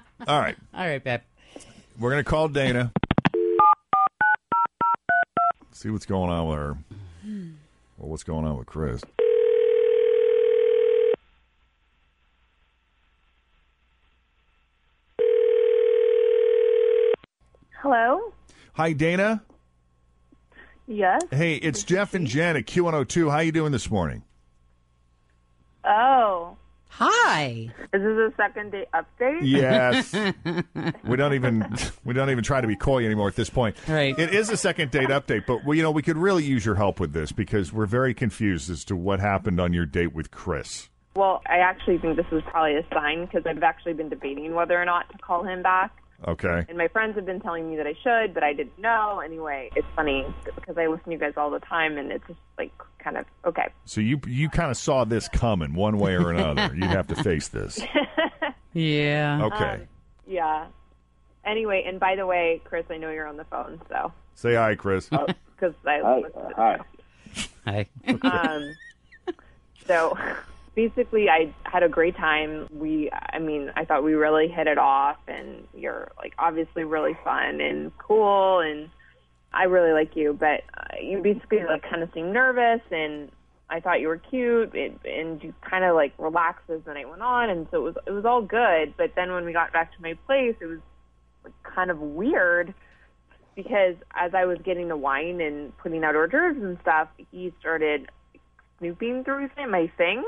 All 0.28 0.40
right. 0.40 0.56
All 0.74 0.86
right, 0.86 1.02
babe. 1.02 1.20
We're 1.98 2.10
going 2.10 2.24
to 2.24 2.30
call 2.30 2.48
Dana. 2.48 2.92
See 5.84 5.90
what's 5.90 6.06
going 6.06 6.30
on 6.30 6.48
with 6.48 6.56
her. 6.56 6.78
Or 7.98 8.08
what's 8.08 8.22
going 8.22 8.46
on 8.46 8.56
with 8.56 8.66
Chris. 8.66 9.02
Hello? 17.82 18.32
Hi, 18.72 18.94
Dana. 18.94 19.42
Yes? 20.86 21.20
Hey, 21.30 21.56
it's 21.56 21.82
Jeff 21.82 22.14
and 22.14 22.26
Jen 22.26 22.56
at 22.56 22.64
Q102. 22.64 23.30
How 23.30 23.40
you 23.40 23.52
doing 23.52 23.72
this 23.72 23.90
morning? 23.90 24.22
Oh. 25.84 26.56
Hi. 27.44 27.74
Is 27.92 28.02
this 28.02 28.02
a 28.02 28.32
second 28.36 28.72
date 28.72 28.88
update? 28.94 29.40
Yes. 29.42 30.14
we 31.04 31.16
don't 31.16 31.34
even 31.34 31.66
we 32.04 32.14
don't 32.14 32.30
even 32.30 32.42
try 32.44 32.60
to 32.60 32.66
be 32.66 32.76
coy 32.76 33.04
anymore 33.04 33.28
at 33.28 33.36
this 33.36 33.50
point. 33.50 33.76
Right. 33.88 34.18
It 34.18 34.34
is 34.34 34.50
a 34.50 34.56
second 34.56 34.90
date 34.90 35.10
update, 35.10 35.46
but 35.46 35.64
we, 35.64 35.76
you 35.76 35.82
know 35.82 35.90
we 35.90 36.02
could 36.02 36.16
really 36.16 36.44
use 36.44 36.64
your 36.64 36.74
help 36.74 37.00
with 37.00 37.12
this 37.12 37.32
because 37.32 37.72
we're 37.72 37.86
very 37.86 38.14
confused 38.14 38.70
as 38.70 38.84
to 38.86 38.96
what 38.96 39.20
happened 39.20 39.60
on 39.60 39.72
your 39.72 39.86
date 39.86 40.14
with 40.14 40.30
Chris. 40.30 40.88
Well, 41.16 41.42
I 41.46 41.58
actually 41.58 41.98
think 41.98 42.16
this 42.16 42.26
is 42.32 42.42
probably 42.50 42.76
a 42.76 42.86
sign 42.92 43.26
because 43.26 43.44
I've 43.46 43.62
actually 43.62 43.92
been 43.92 44.08
debating 44.08 44.54
whether 44.54 44.80
or 44.80 44.84
not 44.84 45.10
to 45.12 45.18
call 45.18 45.44
him 45.44 45.62
back. 45.62 45.92
Okay. 46.26 46.64
And 46.68 46.78
my 46.78 46.88
friends 46.88 47.16
have 47.16 47.26
been 47.26 47.40
telling 47.40 47.68
me 47.68 47.76
that 47.76 47.86
I 47.86 47.94
should, 48.02 48.32
but 48.34 48.42
I 48.42 48.52
didn't 48.54 48.78
know. 48.78 49.20
Anyway, 49.20 49.70
it's 49.76 49.86
funny 49.94 50.24
because 50.56 50.78
I 50.78 50.86
listen 50.86 51.04
to 51.04 51.10
you 51.12 51.18
guys 51.18 51.34
all 51.36 51.50
the 51.50 51.60
time, 51.60 51.98
and 51.98 52.10
it's 52.10 52.26
just 52.26 52.38
like 52.58 52.72
kind 52.98 53.16
of 53.18 53.26
okay. 53.44 53.68
So 53.84 54.00
you 54.00 54.20
you 54.26 54.48
kind 54.48 54.70
of 54.70 54.76
saw 54.76 55.04
this 55.04 55.28
coming 55.28 55.74
one 55.74 55.98
way 55.98 56.14
or 56.16 56.30
another. 56.30 56.74
You'd 56.74 56.84
have 56.84 57.08
to 57.08 57.16
face 57.22 57.48
this. 57.48 57.80
Yeah. 58.74 59.44
Okay. 59.44 59.64
Um, 59.64 59.80
yeah. 60.26 60.66
Anyway, 61.44 61.84
and 61.86 62.00
by 62.00 62.16
the 62.16 62.26
way, 62.26 62.60
Chris, 62.64 62.84
I 62.90 62.96
know 62.96 63.10
you're 63.10 63.26
on 63.26 63.36
the 63.36 63.44
phone, 63.44 63.80
so 63.88 64.12
Say 64.34 64.54
hi, 64.54 64.74
Chris. 64.74 65.08
because 65.08 65.74
I 65.86 66.00
Hi. 66.02 66.16
listened 66.16 66.48
to 66.48 66.54
Hi. 66.56 66.78
Hi. 67.66 67.86
um, 68.56 68.74
so 69.86 70.18
basically, 70.74 71.28
I 71.28 71.54
had 71.64 71.82
a 71.82 71.88
great 71.88 72.16
time. 72.16 72.66
We, 72.72 73.10
I 73.12 73.38
mean, 73.38 73.70
I 73.76 73.84
thought 73.84 74.02
we 74.02 74.14
really 74.14 74.48
hit 74.48 74.66
it 74.66 74.78
off, 74.78 75.18
and 75.23 75.23
you're 75.84 76.10
like 76.18 76.32
obviously 76.38 76.84
really 76.84 77.16
fun 77.22 77.60
and 77.60 77.96
cool, 77.98 78.60
and 78.60 78.88
I 79.52 79.64
really 79.64 79.92
like 79.92 80.16
you. 80.16 80.36
But 80.38 80.62
uh, 80.76 80.96
you 81.00 81.22
basically 81.22 81.64
like 81.64 81.82
kind 81.88 82.02
of 82.02 82.10
seemed 82.12 82.32
nervous, 82.32 82.80
and 82.90 83.30
I 83.70 83.80
thought 83.80 84.00
you 84.00 84.08
were 84.08 84.18
cute, 84.18 84.74
and, 84.74 84.98
and 85.04 85.42
you 85.42 85.54
kind 85.68 85.84
of 85.84 85.94
like 85.94 86.12
relaxed 86.18 86.68
as 86.70 86.80
the 86.84 86.94
night 86.94 87.08
went 87.08 87.22
on, 87.22 87.50
and 87.50 87.66
so 87.70 87.78
it 87.78 87.82
was 87.82 87.94
it 88.06 88.10
was 88.10 88.24
all 88.24 88.42
good. 88.42 88.94
But 88.96 89.12
then 89.14 89.32
when 89.32 89.44
we 89.44 89.52
got 89.52 89.72
back 89.72 89.94
to 89.94 90.02
my 90.02 90.14
place, 90.26 90.56
it 90.60 90.66
was 90.66 90.80
like, 91.44 91.54
kind 91.62 91.90
of 91.90 92.00
weird 92.00 92.74
because 93.54 93.94
as 94.14 94.34
I 94.34 94.46
was 94.46 94.58
getting 94.64 94.88
the 94.88 94.96
wine 94.96 95.40
and 95.40 95.76
putting 95.78 96.04
out 96.04 96.16
hors 96.16 96.28
d'oeuvres 96.28 96.62
and 96.62 96.78
stuff, 96.82 97.08
he 97.30 97.52
started 97.60 98.10
snooping 98.78 99.24
through 99.24 99.48
th- 99.54 99.68
my 99.68 99.90
things. 99.96 100.24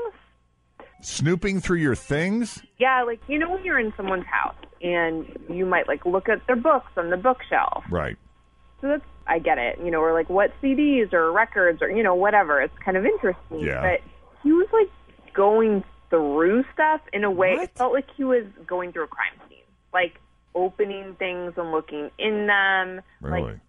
Snooping 1.01 1.59
through 1.61 1.77
your 1.77 1.95
things? 1.95 2.61
Yeah, 2.77 3.03
like 3.03 3.19
you 3.27 3.37
know 3.39 3.51
when 3.51 3.63
you're 3.63 3.79
in 3.79 3.93
someone's 3.95 4.25
house 4.25 4.55
and 4.81 5.25
you 5.49 5.65
might 5.65 5.87
like 5.87 6.05
look 6.05 6.29
at 6.29 6.45
their 6.47 6.55
books 6.55 6.91
on 6.97 7.09
the 7.09 7.17
bookshelf. 7.17 7.83
Right. 7.89 8.17
So 8.81 8.87
that's 8.87 9.03
I 9.27 9.39
get 9.39 9.57
it, 9.57 9.79
you 9.83 9.91
know, 9.91 9.99
or 9.99 10.13
like 10.13 10.29
what 10.29 10.51
CDs 10.61 11.11
or 11.13 11.31
records 11.31 11.81
or 11.81 11.89
you 11.89 12.03
know 12.03 12.15
whatever. 12.15 12.61
It's 12.61 12.77
kind 12.83 12.97
of 12.97 13.05
interesting. 13.05 13.59
Yeah. 13.59 13.81
But 13.81 14.01
he 14.43 14.51
was 14.51 14.67
like 14.73 14.89
going 15.33 15.83
through 16.09 16.63
stuff 16.73 17.01
in 17.13 17.23
a 17.23 17.31
way. 17.31 17.53
It 17.53 17.71
felt 17.75 17.93
like 17.93 18.07
he 18.15 18.23
was 18.23 18.45
going 18.65 18.93
through 18.93 19.03
a 19.03 19.07
crime 19.07 19.33
scene, 19.49 19.59
like 19.93 20.19
opening 20.55 21.15
things 21.19 21.53
and 21.57 21.71
looking 21.71 22.09
in 22.17 22.47
them, 22.47 23.01
Really? 23.21 23.41
like 23.43 23.59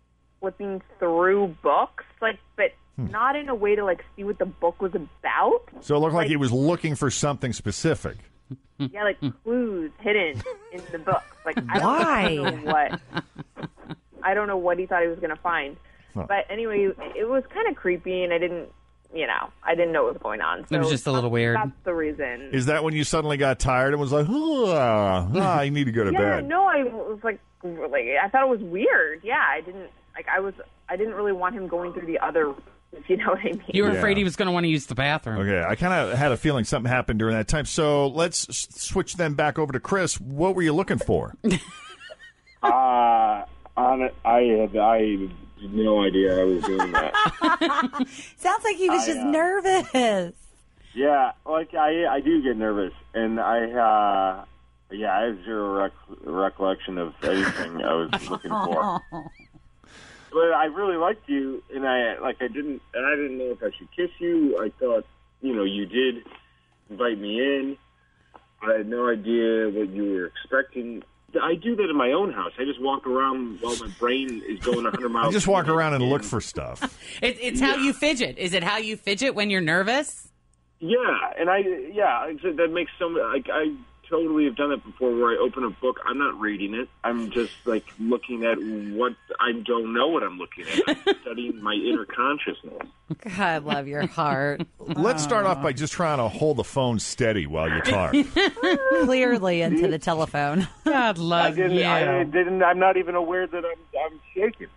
flipping 0.40 0.80
through 0.98 1.56
books, 1.62 2.04
like 2.22 2.38
but 2.56 2.72
Hmm. 2.98 3.12
not 3.12 3.36
in 3.36 3.48
a 3.48 3.54
way 3.54 3.76
to 3.76 3.84
like 3.84 4.04
see 4.16 4.24
what 4.24 4.38
the 4.38 4.46
book 4.46 4.82
was 4.82 4.92
about. 4.94 5.60
So 5.80 5.94
it 5.94 6.00
looked 6.00 6.14
like 6.14 6.26
he 6.26 6.36
was 6.36 6.50
looking 6.50 6.96
for 6.96 7.10
something 7.10 7.52
specific. 7.52 8.16
yeah, 8.78 9.04
like 9.04 9.18
clues 9.44 9.92
hidden 10.00 10.42
in 10.72 10.82
the 10.90 10.98
book. 10.98 11.22
Like 11.46 11.58
I 11.68 11.78
Why? 11.78 12.34
don't 12.34 12.64
know 12.64 12.72
what 12.72 13.00
I 14.22 14.34
don't 14.34 14.48
know 14.48 14.56
what 14.56 14.78
he 14.78 14.86
thought 14.86 15.02
he 15.02 15.08
was 15.08 15.18
going 15.20 15.30
to 15.30 15.36
find. 15.36 15.76
Huh. 16.14 16.26
But 16.28 16.46
anyway, 16.50 16.88
it 17.16 17.28
was 17.28 17.44
kind 17.52 17.68
of 17.68 17.76
creepy, 17.76 18.24
and 18.24 18.32
I 18.32 18.38
didn't, 18.38 18.68
you 19.14 19.26
know, 19.26 19.50
I 19.62 19.74
didn't 19.74 19.92
know 19.92 20.04
what 20.04 20.14
was 20.14 20.22
going 20.22 20.40
on. 20.40 20.66
So 20.66 20.74
It 20.74 20.78
was 20.78 20.90
just 20.90 21.06
a 21.06 21.12
little 21.12 21.30
weird. 21.30 21.56
That's 21.56 21.70
the 21.84 21.94
reason. 21.94 22.50
Is 22.52 22.66
that 22.66 22.82
when 22.82 22.94
you 22.94 23.04
suddenly 23.04 23.36
got 23.36 23.58
tired 23.58 23.92
and 23.92 24.00
was 24.00 24.12
like, 24.12 24.26
ah, 24.28 25.28
ah, 25.34 25.58
I 25.58 25.68
need 25.68 25.84
to 25.84 25.92
go 25.92 26.04
to 26.04 26.12
yeah, 26.12 26.36
bed? 26.36 26.48
no, 26.48 26.64
I 26.64 26.82
was 26.84 27.20
like, 27.22 27.40
like 27.62 28.04
I 28.22 28.28
thought 28.28 28.42
it 28.44 28.50
was 28.50 28.60
weird. 28.60 29.20
Yeah, 29.22 29.42
I 29.48 29.60
didn't 29.60 29.90
like. 30.14 30.26
I 30.28 30.40
was. 30.40 30.54
I 30.88 30.96
didn't 30.96 31.14
really 31.14 31.32
want 31.32 31.54
him 31.54 31.68
going 31.68 31.92
through 31.92 32.06
the 32.06 32.18
other. 32.18 32.54
If 32.92 33.08
you 33.10 33.16
know 33.18 33.26
what 33.28 33.38
I 33.40 33.44
mean. 33.44 33.62
You 33.68 33.84
were 33.84 33.90
Yeah. 33.92 33.98
afraid 33.98 34.16
he 34.16 34.24
was 34.24 34.34
going 34.36 34.46
to 34.46 34.52
want 34.52 34.64
to 34.64 34.68
use 34.70 34.86
the 34.86 34.94
bathroom. 34.94 35.38
Okay, 35.40 35.62
I 35.62 35.74
kind 35.76 35.92
of 35.92 36.16
had 36.18 36.32
a 36.32 36.36
feeling 36.36 36.64
something 36.64 36.90
happened 36.90 37.18
during 37.18 37.34
that 37.36 37.46
time. 37.48 37.64
So 37.66 38.06
let's 38.08 38.48
s- 38.48 38.68
switch 38.70 39.14
them 39.16 39.34
back 39.34 39.58
over 39.58 39.72
to 39.72 39.80
Chris. 39.80 40.18
What 40.20 40.54
were 40.54 40.62
you 40.62 40.72
looking 40.72 40.98
for? 40.98 41.34
Uh, 42.62 43.44
on 43.76 44.02
it, 44.02 44.14
I 44.24 44.40
had 44.40 44.76
I 44.76 44.98
had 45.60 45.72
no 45.72 46.02
idea 46.02 46.40
I 46.40 46.44
was 46.44 46.64
doing 46.64 46.90
that. 46.92 47.14
Sounds 48.36 48.64
like 48.64 48.76
he 48.76 48.90
was 48.90 49.02
I, 49.02 49.06
just 49.06 49.18
uh, 49.20 49.30
nervous. 49.30 50.34
yeah, 50.92 51.32
like 51.46 51.74
I 51.74 52.06
I 52.06 52.20
do 52.20 52.42
get 52.42 52.56
nervous, 52.56 52.92
and 53.14 53.38
I 53.38 53.60
uh, 53.70 54.44
yeah 54.90 55.16
I 55.16 55.22
have 55.26 55.44
zero 55.44 55.82
rec- 55.82 55.92
recollection 56.24 56.98
of 56.98 57.14
anything 57.22 57.84
I 57.84 57.94
was 57.94 58.28
looking 58.28 58.50
for. 58.50 59.00
But 60.30 60.52
I 60.52 60.66
really 60.66 60.96
liked 60.96 61.28
you, 61.28 61.62
and 61.74 61.86
I 61.86 62.18
like 62.20 62.36
I 62.40 62.48
didn't, 62.48 62.82
and 62.94 63.06
I 63.06 63.16
didn't 63.16 63.38
know 63.38 63.50
if 63.50 63.62
I 63.62 63.70
should 63.76 63.88
kiss 63.94 64.10
you. 64.18 64.58
I 64.58 64.70
thought, 64.78 65.06
you 65.40 65.54
know, 65.54 65.64
you 65.64 65.86
did 65.86 66.24
invite 66.90 67.18
me 67.18 67.40
in. 67.40 67.76
I 68.62 68.78
had 68.78 68.88
no 68.88 69.08
idea 69.08 69.68
what 69.70 69.88
you 69.90 70.12
were 70.12 70.26
expecting. 70.26 71.02
I 71.40 71.54
do 71.54 71.76
that 71.76 71.90
in 71.90 71.96
my 71.96 72.12
own 72.12 72.32
house. 72.32 72.52
I 72.58 72.64
just 72.64 72.80
walk 72.80 73.06
around 73.06 73.60
while 73.60 73.76
my 73.76 73.88
brain 73.98 74.42
is 74.48 74.58
going 74.60 74.84
100 74.84 75.08
miles. 75.10 75.28
I 75.28 75.30
just 75.32 75.46
walk 75.46 75.68
around 75.68 75.94
and 75.94 76.04
look 76.04 76.24
for 76.24 76.40
stuff. 76.40 76.80
It, 77.22 77.36
it's 77.40 77.60
how 77.60 77.74
you 77.76 77.92
fidget. 77.92 78.38
Is 78.38 78.52
it 78.52 78.62
how 78.62 78.78
you 78.78 78.96
fidget 78.96 79.34
when 79.34 79.50
you're 79.50 79.60
nervous? 79.60 80.28
Yeah, 80.78 81.18
and 81.38 81.50
I 81.50 81.58
yeah, 81.58 82.20
like 82.20 82.38
I 82.38 82.42
said, 82.42 82.56
that 82.58 82.72
makes 82.72 82.92
some 82.98 83.14
like 83.14 83.48
I 83.52 83.74
totally 84.08 84.44
have 84.44 84.56
done 84.56 84.72
it 84.72 84.84
before 84.84 85.14
where 85.14 85.30
I 85.32 85.36
open 85.36 85.64
a 85.64 85.70
book, 85.70 86.00
I'm 86.06 86.18
not 86.18 86.38
reading 86.40 86.74
it. 86.74 86.88
I'm 87.04 87.30
just 87.30 87.52
like 87.64 87.84
looking 87.98 88.44
at 88.44 88.56
what 88.96 89.14
I 89.40 89.52
don't 89.52 89.92
know 89.94 90.08
what 90.08 90.22
I'm 90.22 90.38
looking 90.38 90.64
at. 90.66 90.98
I'm 91.06 91.16
studying 91.22 91.62
my 91.62 91.74
inner 91.74 92.04
consciousness. 92.04 92.88
God, 93.36 93.64
love 93.64 93.86
your 93.86 94.06
heart. 94.06 94.62
Let's 94.78 95.22
start 95.22 95.46
off 95.46 95.62
by 95.62 95.72
just 95.72 95.92
trying 95.92 96.18
to 96.18 96.28
hold 96.28 96.56
the 96.56 96.64
phone 96.64 96.98
steady 96.98 97.46
while 97.46 97.68
you 97.68 97.80
talk. 97.82 98.12
Clearly 99.04 99.62
into 99.62 99.88
the 99.88 99.98
telephone. 99.98 100.68
God 100.84 101.18
I 101.18 101.20
love 101.20 101.56
didn't 101.56 101.72
you. 101.72 101.86
I 101.86 102.24
didn't 102.24 102.62
I'm 102.62 102.78
not 102.78 102.96
even 102.96 103.14
aware 103.14 103.46
that 103.46 103.64
I'm 103.64 104.12
I'm 104.12 104.20
shaking. 104.34 104.68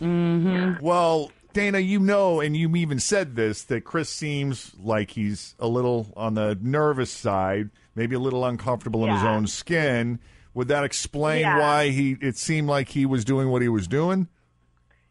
Mm-hmm. 0.00 0.84
Well, 0.84 1.30
Dana, 1.54 1.78
you 1.78 1.98
know, 1.98 2.40
and 2.40 2.54
you 2.56 2.74
even 2.76 2.98
said 3.00 3.36
this 3.36 3.62
that 3.64 3.84
Chris 3.84 4.10
seems 4.10 4.72
like 4.82 5.12
he's 5.12 5.54
a 5.58 5.66
little 5.66 6.12
on 6.16 6.34
the 6.34 6.58
nervous 6.60 7.10
side, 7.10 7.70
maybe 7.94 8.14
a 8.14 8.18
little 8.18 8.44
uncomfortable 8.44 9.04
in 9.06 9.14
his 9.14 9.22
own 9.22 9.46
skin. 9.46 10.18
Would 10.52 10.68
that 10.68 10.84
explain 10.84 11.40
Yeah. 11.40 11.58
why 11.58 11.88
he? 11.88 12.16
It 12.20 12.36
seemed 12.36 12.68
like 12.68 12.90
he 12.90 13.06
was 13.06 13.24
doing 13.24 13.48
what 13.48 13.62
he 13.62 13.68
was 13.68 13.88
doing. 13.88 14.28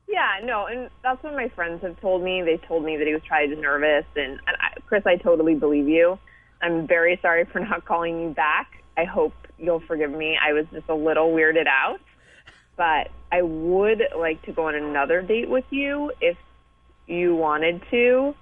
Yeah, 0.07 0.39
no, 0.43 0.67
and 0.67 0.89
that's 1.01 1.21
what 1.23 1.33
my 1.33 1.50
friends 1.50 1.81
have 1.81 2.00
told 2.00 2.21
me. 2.23 2.43
They 2.43 2.57
told 2.57 2.85
me 2.85 2.97
that 2.97 3.07
he 3.07 3.13
was 3.13 3.23
trying 3.23 3.50
to 3.50 3.55
nervous, 3.55 4.05
and, 4.15 4.33
and 4.45 4.57
I, 4.62 4.79
Chris, 4.85 5.03
I 5.07 5.15
totally 5.15 5.55
believe 5.55 5.88
you. 5.88 6.19
I'm 6.62 6.85
very 6.88 7.17
sorry 7.21 7.45
for 7.45 7.59
not 7.59 7.83
calling 7.91 8.21
you 8.21 8.29
back. 8.29 8.83
I 8.95 9.05
hope 9.05 9.33
you'll 9.57 9.79
forgive 9.81 10.12
me. 10.12 10.38
I 10.41 10.53
was 10.53 10.65
just 10.71 10.88
a 10.88 10.93
little 10.93 11.31
weirded 11.31 11.67
out, 11.67 12.00
but 12.77 13.09
I 13.31 13.41
would 13.41 14.03
like 14.17 14.41
to 14.43 14.51
go 14.51 14.67
on 14.67 14.75
another 14.75 15.21
date 15.21 15.49
with 15.49 15.65
you 15.69 16.11
if 16.21 16.37
you 17.07 17.35
wanted 17.35 17.81
to. 17.91 18.35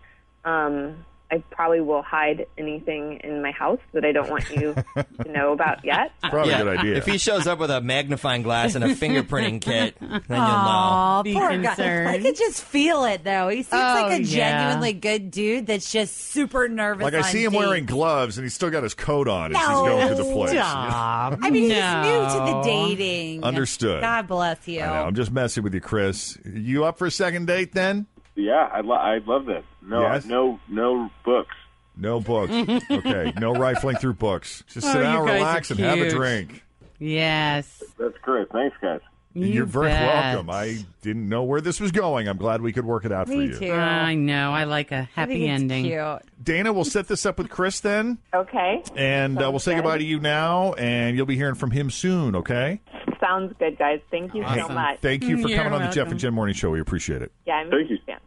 Um, 0.43 1.05
I 1.31 1.41
probably 1.49 1.79
will 1.79 2.01
hide 2.01 2.45
anything 2.57 3.21
in 3.23 3.41
my 3.41 3.51
house 3.51 3.79
that 3.93 4.03
I 4.03 4.11
don't 4.11 4.29
want 4.29 4.49
you 4.49 4.75
to 4.97 5.31
know 5.31 5.53
about 5.53 5.85
yet. 5.85 6.11
Probably 6.29 6.51
a 6.51 6.57
good 6.63 6.77
idea. 6.79 6.95
If 6.97 7.05
he 7.05 7.17
shows 7.17 7.47
up 7.47 7.57
with 7.57 7.71
a 7.71 7.79
magnifying 7.79 8.41
glass 8.41 8.75
and 8.75 8.83
a 8.83 8.93
fingerprinting 8.95 9.61
kit, 9.61 9.95
then 9.99 10.11
you'll 10.11 10.37
know. 10.37 10.37
Aw, 10.37 11.23
Be 11.23 11.33
poor 11.33 11.57
guy. 11.57 12.11
I 12.13 12.19
could 12.19 12.35
just 12.35 12.61
feel 12.63 13.05
it 13.05 13.23
though. 13.23 13.47
He 13.47 13.63
seems 13.63 13.69
Oh, 13.73 13.77
like 14.09 14.19
a 14.19 14.21
yeah. 14.23 14.59
genuinely 14.61 14.91
good 14.93 15.31
dude 15.31 15.67
that's 15.67 15.89
just 15.89 16.17
super 16.17 16.67
nervous. 16.67 17.03
like 17.05 17.13
I 17.13 17.19
on 17.19 17.23
see 17.23 17.45
him 17.45 17.51
dates. 17.53 17.65
wearing 17.65 17.85
gloves, 17.85 18.37
and 18.37 18.43
he's 18.43 18.53
still 18.53 18.69
got 18.69 18.83
his 18.83 18.93
coat 18.93 19.29
on 19.29 19.55
as 19.55 19.57
he's 19.57 19.67
No, 19.69 19.85
going 19.85 20.07
through 20.07 20.25
the 20.25 20.33
place. 20.33 20.51
Stop. 20.51 21.39
I 21.41 21.49
mean, 21.49 21.69
no. 21.69 21.75
he's 21.75 22.11
new 22.11 22.39
to 22.39 22.51
the 22.51 22.61
dating. 22.63 23.43
Understood. 23.45 24.01
God 24.01 24.27
bless 24.27 24.67
you. 24.67 24.81
I 24.81 24.85
know, 24.87 25.03
I'm 25.05 25.15
just 25.15 25.31
messing 25.31 25.63
with 25.63 25.73
you, 25.73 25.79
Chris. 25.81 26.37
You 26.45 26.83
up 26.83 26.97
for 26.97 27.05
a 27.05 27.11
second 27.11 27.47
date 27.47 27.73
then? 27.73 28.07
Yeah, 28.41 28.69
I'd 28.73 28.85
lo- 28.85 28.95
I'd 28.95 29.27
love 29.27 29.45
that. 29.45 29.63
No, 29.81 30.01
Yes? 30.01 30.25
no, 30.25 30.59
no 30.67 31.09
books. 31.25 31.55
No 31.97 32.19
books. 32.19 32.51
okay, 32.89 33.33
no 33.39 33.53
rifling 33.55 33.97
through 33.97 34.13
books. 34.15 34.63
Just 34.67 34.87
sit 34.87 34.97
Oh, 34.97 35.01
down, 35.03 35.25
relax, 35.25 35.71
and 35.71 35.79
have 35.81 35.99
a 35.99 36.09
drink. 36.09 36.63
Yes. 36.99 37.83
That's 37.97 38.17
great. 38.21 38.49
Thanks, 38.49 38.75
guys. 38.81 39.01
You 39.33 39.45
You're 39.47 39.65
very 39.65 39.87
bet. 39.87 40.13
welcome. 40.35 40.49
I 40.49 40.79
didn't 41.01 41.29
know 41.29 41.43
where 41.43 41.61
this 41.61 41.79
was 41.79 41.91
going. 41.93 42.27
I'm 42.27 42.35
glad 42.37 42.61
we 42.61 42.73
could 42.73 42.83
work 42.85 43.05
it 43.05 43.13
out 43.13 43.27
for 43.27 43.33
Me 43.33 43.45
you. 43.45 43.57
too. 43.59 43.71
I 43.71 44.13
know. 44.13 44.51
I 44.51 44.65
like 44.65 44.91
a 44.91 44.95
I 44.95 44.99
think 44.99 45.09
happy 45.15 45.45
it's 45.47 45.61
ending. 45.61 45.85
Cute. 45.85 46.21
Dana, 46.43 46.73
we'll 46.73 46.83
set 46.83 47.07
this 47.07 47.25
up 47.25 47.37
with 47.37 47.49
Chris 47.49 47.79
then, 47.79 48.17
Okay, 48.33 48.83
and 48.95 49.41
uh, 49.41 49.49
we'll 49.49 49.59
say 49.59 49.71
Sounds 49.71 49.83
goodbye 49.83 49.99
to 49.99 50.03
you 50.03 50.19
now, 50.19 50.73
and 50.73 51.15
you'll 51.15 51.25
be 51.25 51.37
hearing 51.37 51.55
from 51.55 51.71
him 51.71 51.89
soon, 51.89 52.35
okay? 52.35 52.81
sounds 53.21 53.53
good, 53.59 53.77
guys. 53.77 54.01
Thank 54.09 54.33
you 54.33 54.43
so 54.55 54.67
much. 54.69 54.99
Thank 54.99 55.23
you 55.23 55.41
for 55.41 55.47
You're 55.47 55.57
coming 55.59 55.73
on 55.73 55.81
the 55.87 55.93
Jeff 55.95 56.09
and 56.09 56.19
Jen 56.19 56.33
Morning 56.33 56.55
Show. 56.55 56.71
We 56.71 56.81
appreciate 56.81 57.21
it. 57.21 57.31
Yeah, 57.45 57.53
I'm 57.53 57.69
Thank 57.69 57.83
you. 57.83 57.95
huge 57.97 58.05
fan. 58.05 58.17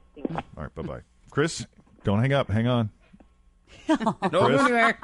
Thank 0.74 0.86
you. 0.86 0.92
All 0.92 0.92
right, 0.92 0.92
bye 0.92 0.94
bye. 0.96 1.00
Chris, 1.30 1.66
don't 2.04 2.20
hang 2.20 2.32
up. 2.32 2.48
Hang 2.50 2.66
on. 2.66 2.90
Don't 3.88 4.20
go 4.30 4.46
anywhere. 4.46 4.98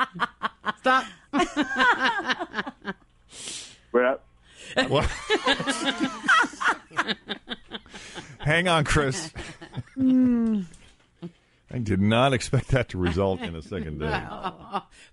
Stop. 0.78 1.04
What 3.90 4.04
up? 4.04 4.26
Well- 4.88 5.06
Hang 8.38 8.68
on, 8.68 8.84
Chris. 8.84 9.32
Hmm. 9.94 10.62
I 11.72 11.78
did 11.78 12.00
not 12.00 12.32
expect 12.32 12.68
that 12.68 12.88
to 12.90 12.98
result 12.98 13.40
in 13.40 13.54
a 13.54 13.62
second 13.62 13.98
date. 14.00 14.22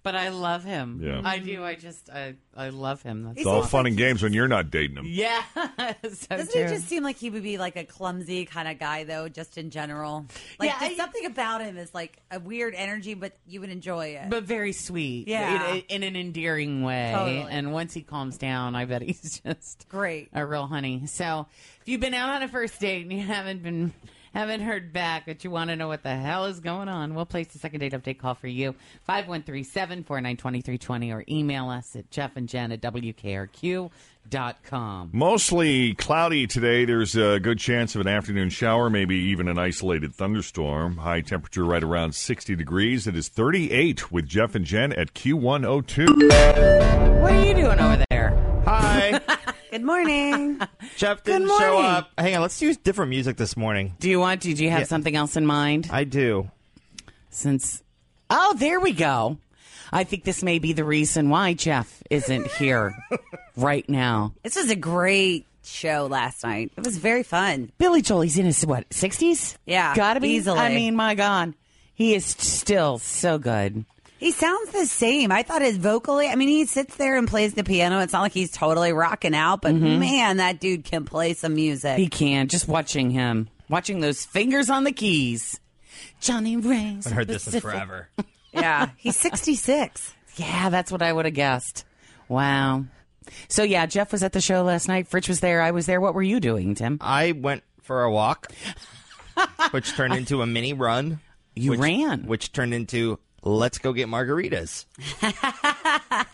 but 0.03 0.15
I 0.15 0.29
love 0.29 0.63
him. 0.63 0.99
Yeah. 1.03 1.21
I 1.23 1.37
do. 1.39 1.63
I 1.63 1.75
just, 1.75 2.09
I, 2.09 2.33
I 2.55 2.69
love 2.69 3.01
him. 3.03 3.23
That's 3.25 3.37
It's 3.37 3.45
all 3.47 3.61
fun 3.63 3.85
and 3.85 3.95
games 3.95 4.23
when 4.23 4.33
you're 4.33 4.47
not 4.47 4.71
dating 4.71 4.97
him. 4.97 5.05
Yeah. 5.07 5.41
Doesn't 6.01 6.15
so 6.29 6.35
true. 6.51 6.61
he 6.63 6.67
just 6.67 6.87
seem 6.87 7.03
like 7.03 7.17
he 7.17 7.29
would 7.29 7.43
be 7.43 7.57
like 7.59 7.75
a 7.75 7.83
clumsy 7.83 8.45
kind 8.45 8.67
of 8.67 8.79
guy, 8.79 9.03
though, 9.03 9.29
just 9.29 9.57
in 9.59 9.69
general? 9.69 10.25
Like, 10.59 10.69
Yeah, 10.71 10.79
there's 10.79 10.93
I- 10.93 10.97
something 10.97 11.25
about 11.25 11.61
him 11.61 11.77
is 11.77 11.93
like 11.93 12.17
a 12.31 12.39
weird 12.39 12.73
energy, 12.75 13.13
but 13.13 13.33
you 13.45 13.61
would 13.61 13.69
enjoy 13.69 14.07
it. 14.15 14.29
but 14.29 14.43
very 14.43 14.73
sweet. 14.73 15.27
Yeah. 15.27 15.73
In, 15.75 15.83
in 15.89 16.03
an 16.03 16.15
endearing 16.15 16.81
way. 16.81 17.11
Totally. 17.15 17.45
And 17.51 17.71
once 17.71 17.93
he 17.93 18.01
calms 18.01 18.37
down, 18.39 18.75
I 18.75 18.85
bet 18.85 19.01
he's 19.03 19.41
just 19.41 19.87
Great. 19.89 20.29
a 20.33 20.45
real 20.45 20.65
honey. 20.65 21.05
So 21.05 21.45
if 21.81 21.87
you've 21.87 22.01
been 22.01 22.15
out 22.15 22.29
on 22.29 22.41
a 22.43 22.47
first 22.47 22.79
date 22.79 23.03
and 23.03 23.13
you 23.13 23.21
haven't 23.21 23.61
been 23.61 23.93
haven't 24.37 24.61
heard 24.61 24.93
back, 24.93 25.23
but 25.25 25.43
you 25.43 25.49
want 25.49 25.71
to 25.71 25.75
know 25.75 25.87
what 25.87 26.03
the 26.03 26.15
hell 26.15 26.45
is 26.45 26.59
going 26.59 26.87
on, 26.87 27.15
we'll 27.15 27.25
place 27.25 27.47
the 27.47 27.57
second 27.57 27.79
date 27.79 27.93
update 27.93 28.19
call 28.19 28.35
for 28.35 28.45
you. 28.47 28.75
513-749-2320 29.09 31.11
or 31.11 31.23
email 31.27 31.69
us 31.69 31.95
at 31.95 32.11
Jeff 32.11 32.35
and 32.35 32.47
Jen 32.47 32.71
at 32.71 32.79
WKRQ.com. 32.81 33.89
Mostly 35.11 35.95
cloudy 35.95 36.45
today. 36.45 36.85
There's 36.85 37.15
a 37.15 37.39
good 37.39 37.57
chance 37.57 37.95
of 37.95 38.01
an 38.01 38.07
afternoon 38.07 38.49
shower, 38.49 38.91
maybe 38.91 39.15
even 39.15 39.47
an 39.47 39.57
isolated 39.57 40.13
thunderstorm. 40.13 40.97
High 40.97 41.21
temperature 41.21 41.65
right 41.65 41.83
around 41.83 42.13
60 42.13 42.55
degrees. 42.55 43.07
It 43.07 43.15
is 43.15 43.29
38 43.29 44.11
with 44.11 44.27
Jeff 44.27 44.53
and 44.53 44.65
Jen 44.65 44.93
at 44.93 45.15
Q102. 45.15 47.21
What 47.21 47.33
are 47.33 47.43
you 47.43 47.55
doing 47.55 47.79
over 47.79 48.03
there? 48.11 48.61
Hi. 48.65 49.19
Good 49.77 49.85
morning. 49.85 50.59
Jeff 50.97 51.23
didn't 51.23 51.49
show 51.49 51.73
morning. 51.73 51.85
up. 51.85 52.09
Hang 52.17 52.33
on, 52.35 52.41
let's 52.41 52.59
use 52.63 52.77
different 52.77 53.11
music 53.11 53.37
this 53.37 53.55
morning. 53.55 53.93
Do 53.99 54.09
you 54.09 54.19
want? 54.19 54.41
Did 54.41 54.57
you 54.57 54.71
have 54.71 54.79
Yeah. 54.79 54.85
something 54.87 55.15
else 55.15 55.35
in 55.37 55.45
mind? 55.45 55.87
I 55.91 56.03
do. 56.03 56.49
Since 57.29 57.83
oh, 58.31 58.55
there 58.57 58.79
we 58.79 58.91
go. 58.91 59.37
I 59.93 60.03
think 60.03 60.23
this 60.23 60.41
may 60.41 60.57
be 60.57 60.73
the 60.73 60.83
reason 60.83 61.29
why 61.29 61.53
Jeff 61.53 62.01
isn't 62.09 62.47
here 62.53 62.95
right 63.55 63.87
now. 63.87 64.33
This 64.41 64.55
was 64.55 64.71
a 64.71 64.75
great 64.75 65.45
show 65.63 66.07
last 66.09 66.43
night. 66.43 66.71
It 66.75 66.83
was 66.83 66.97
very 66.97 67.21
fun. 67.21 67.71
Billy 67.77 68.01
Joel, 68.01 68.21
he's 68.21 68.39
in 68.39 68.47
his 68.47 68.65
what 68.65 68.91
sixties? 68.91 69.59
Yeah, 69.67 69.93
gotta 69.93 70.19
be. 70.19 70.29
easily. 70.29 70.57
I 70.57 70.69
mean, 70.73 70.95
my 70.95 71.13
God, 71.13 71.53
he 71.93 72.15
is 72.15 72.25
still 72.25 72.97
so 72.97 73.37
good. 73.37 73.85
He 74.19 74.31
sounds 74.31 74.71
the 74.71 74.85
same. 74.85 75.31
I 75.31 75.43
thought 75.43 75.61
his 75.61 75.77
vocally, 75.77 76.27
I 76.27 76.35
mean, 76.35 76.47
he 76.47 76.65
sits 76.65 76.95
there 76.95 77.17
and 77.17 77.27
plays 77.27 77.53
the 77.53 77.63
piano. 77.63 77.99
It's 77.99 78.13
not 78.13 78.21
like 78.21 78.33
he's 78.33 78.51
totally 78.51 78.91
rocking 78.91 79.35
out, 79.35 79.61
but 79.61 79.75
mm-hmm. 79.75 79.99
man, 79.99 80.37
that 80.37 80.59
dude 80.59 80.83
can 80.83 81.05
play 81.05 81.33
some 81.33 81.53
music. 81.55 81.97
He 81.97 82.07
can. 82.07 82.47
Just 82.47 82.67
watching 82.67 83.11
him, 83.11 83.49
watching 83.69 83.99
those 83.99 84.25
fingers 84.25 84.69
on 84.69 84.83
the 84.85 84.91
keys. 84.91 85.59
Johnny 86.19 86.57
Rains. 86.57 87.05
I've 87.05 87.13
heard 87.13 87.27
this 87.27 87.53
in 87.53 87.61
forever. 87.61 88.09
yeah, 88.53 88.89
he's 88.97 89.17
66. 89.17 90.13
Yeah, 90.35 90.69
that's 90.69 90.91
what 90.91 91.01
I 91.01 91.13
would 91.13 91.25
have 91.25 91.33
guessed. 91.33 91.85
Wow. 92.27 92.85
So 93.49 93.63
yeah, 93.63 93.85
Jeff 93.85 94.11
was 94.11 94.23
at 94.23 94.33
the 94.33 94.41
show 94.41 94.63
last 94.63 94.87
night. 94.87 95.09
Fritch 95.09 95.27
was 95.27 95.41
there. 95.41 95.61
I 95.61 95.71
was 95.71 95.85
there. 95.85 96.01
What 96.01 96.13
were 96.13 96.23
you 96.23 96.39
doing, 96.39 96.75
Tim? 96.75 96.97
I 97.01 97.33
went 97.33 97.63
for 97.83 98.03
a 98.03 98.11
walk, 98.11 98.51
which 99.71 99.93
turned 99.93 100.13
into 100.13 100.41
a 100.41 100.47
mini 100.47 100.73
run. 100.73 101.19
You 101.55 101.71
which, 101.71 101.79
ran. 101.79 102.23
Which 102.25 102.51
turned 102.51 102.73
into 102.73 103.19
let's 103.47 103.77
go 103.77 103.93
get 103.93 104.07
margaritas. 104.07 104.85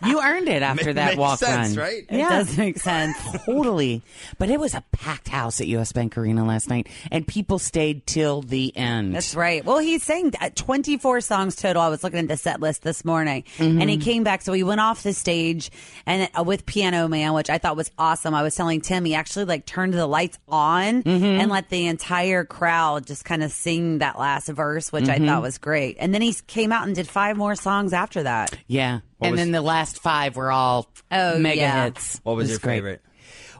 You 0.04 0.20
earned 0.20 0.48
it 0.48 0.62
after 0.62 0.86
Ma- 0.86 0.92
that 0.94 1.06
makes 1.08 1.18
walk 1.18 1.38
sense, 1.38 1.76
run. 1.76 1.86
right? 1.86 2.04
It 2.08 2.18
Yeah. 2.18 2.28
does 2.30 2.56
make 2.58 2.78
sense. 2.78 3.16
Totally. 3.46 4.02
But 4.38 4.50
it 4.50 4.60
was 4.60 4.74
a 4.74 4.82
packed 4.92 5.28
house 5.28 5.60
at 5.60 5.66
US 5.68 5.92
Bank 5.92 6.16
Arena 6.18 6.44
last 6.44 6.68
night, 6.68 6.88
and 7.10 7.26
people 7.26 7.58
stayed 7.58 8.06
till 8.06 8.42
the 8.42 8.74
end. 8.76 9.14
That's 9.14 9.34
right. 9.34 9.64
Well, 9.64 9.78
he 9.78 9.98
sang 9.98 10.32
uh, 10.40 10.50
24 10.54 11.20
songs 11.22 11.56
total. 11.56 11.82
I 11.82 11.88
was 11.88 12.02
looking 12.04 12.18
at 12.18 12.28
the 12.28 12.36
set 12.36 12.60
list 12.60 12.82
this 12.82 13.04
morning, 13.04 13.44
Mm-hmm. 13.58 13.80
and 13.80 13.90
he 13.90 13.96
came 13.96 14.24
back. 14.24 14.42
So 14.42 14.52
he 14.52 14.62
went 14.62 14.80
off 14.80 15.02
the 15.02 15.12
stage 15.12 15.70
and 16.06 16.28
uh, 16.38 16.42
with 16.42 16.66
Piano 16.66 17.08
Man, 17.08 17.32
which 17.32 17.48
I 17.50 17.58
thought 17.58 17.76
was 17.76 17.90
awesome. 17.98 18.34
I 18.34 18.42
was 18.42 18.54
telling 18.54 18.80
Tim 18.80 19.04
he 19.04 19.14
actually 19.14 19.44
like 19.46 19.64
turned 19.66 19.94
the 19.94 20.06
lights 20.06 20.38
on 20.48 21.02
Mm-hmm. 21.02 21.24
and 21.24 21.50
let 21.50 21.68
the 21.70 21.86
entire 21.86 22.44
crowd 22.44 23.06
just 23.06 23.24
kind 23.24 23.42
of 23.42 23.52
sing 23.52 23.98
that 23.98 24.18
last 24.18 24.48
verse, 24.48 24.92
which 24.92 25.04
Mm-hmm. 25.04 25.24
I 25.24 25.26
thought 25.26 25.42
was 25.42 25.58
great. 25.58 25.96
And 26.00 26.12
then 26.14 26.20
he 26.22 26.34
came 26.46 26.72
out 26.72 26.86
and 26.86 26.94
did 26.94 27.03
five 27.08 27.36
more 27.36 27.54
songs 27.54 27.92
after 27.92 28.22
that. 28.24 28.56
Yeah. 28.66 29.00
What 29.18 29.28
and 29.28 29.32
was- 29.32 29.40
then 29.40 29.50
the 29.52 29.62
last 29.62 30.00
five 30.00 30.36
were 30.36 30.50
all 30.52 30.88
Oh, 31.10 31.38
mega 31.38 31.60
yeah. 31.60 31.84
hits. 31.84 32.20
What 32.24 32.36
was 32.36 32.48
It 32.48 32.52
your 32.52 32.58
great. 32.60 32.76
favorite? 32.76 33.02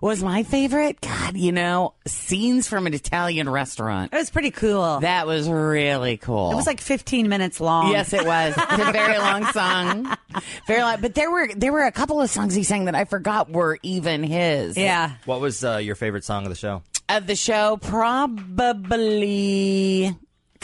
Was 0.01 0.23
my 0.23 0.43
favorite? 0.43 1.01
God, 1.01 1.35
you 1.37 1.51
know, 1.53 1.95
scenes 2.07 2.69
from 2.69 2.87
an 2.87 2.93
Italian 2.93 3.49
restaurant. 3.49 4.13
It 4.13 4.17
was 4.17 4.29
pretty 4.29 4.51
cool. 4.51 5.01
That 5.01 5.27
was 5.27 5.49
really 5.49 6.19
cool. 6.19 6.53
it 6.53 6.57
was 6.57 6.67
like 6.67 6.83
15 6.83 7.29
minutes 7.31 7.59
long. 7.59 7.91
Yes, 7.91 8.13
it 8.13 8.27
was. 8.27 8.55
It's 8.71 8.89
a 8.89 8.93
very 8.93 9.17
long 9.17 9.47
song. 9.47 10.15
Very 10.67 10.83
long. 10.83 11.01
But 11.01 11.15
there 11.15 11.31
were 11.31 11.49
there 11.57 11.73
were 11.73 11.85
a 11.87 11.93
couple 11.93 12.21
of 12.21 12.29
songs 12.29 12.55
he 12.55 12.65
sang 12.65 12.85
that 12.85 12.95
I 12.95 13.07
forgot 13.07 13.49
were 13.51 13.79
even 13.83 14.23
his. 14.25 14.77
Yeah. 14.77 15.13
What 15.25 15.41
was 15.41 15.65
uh, 15.65 15.77
your 15.79 15.95
favorite 15.95 16.25
song 16.25 16.43
of 16.45 16.51
the 16.51 16.57
show? 16.57 16.83
Of 17.09 17.27
the 17.27 17.37
show, 17.37 17.79
probably. 18.85 20.15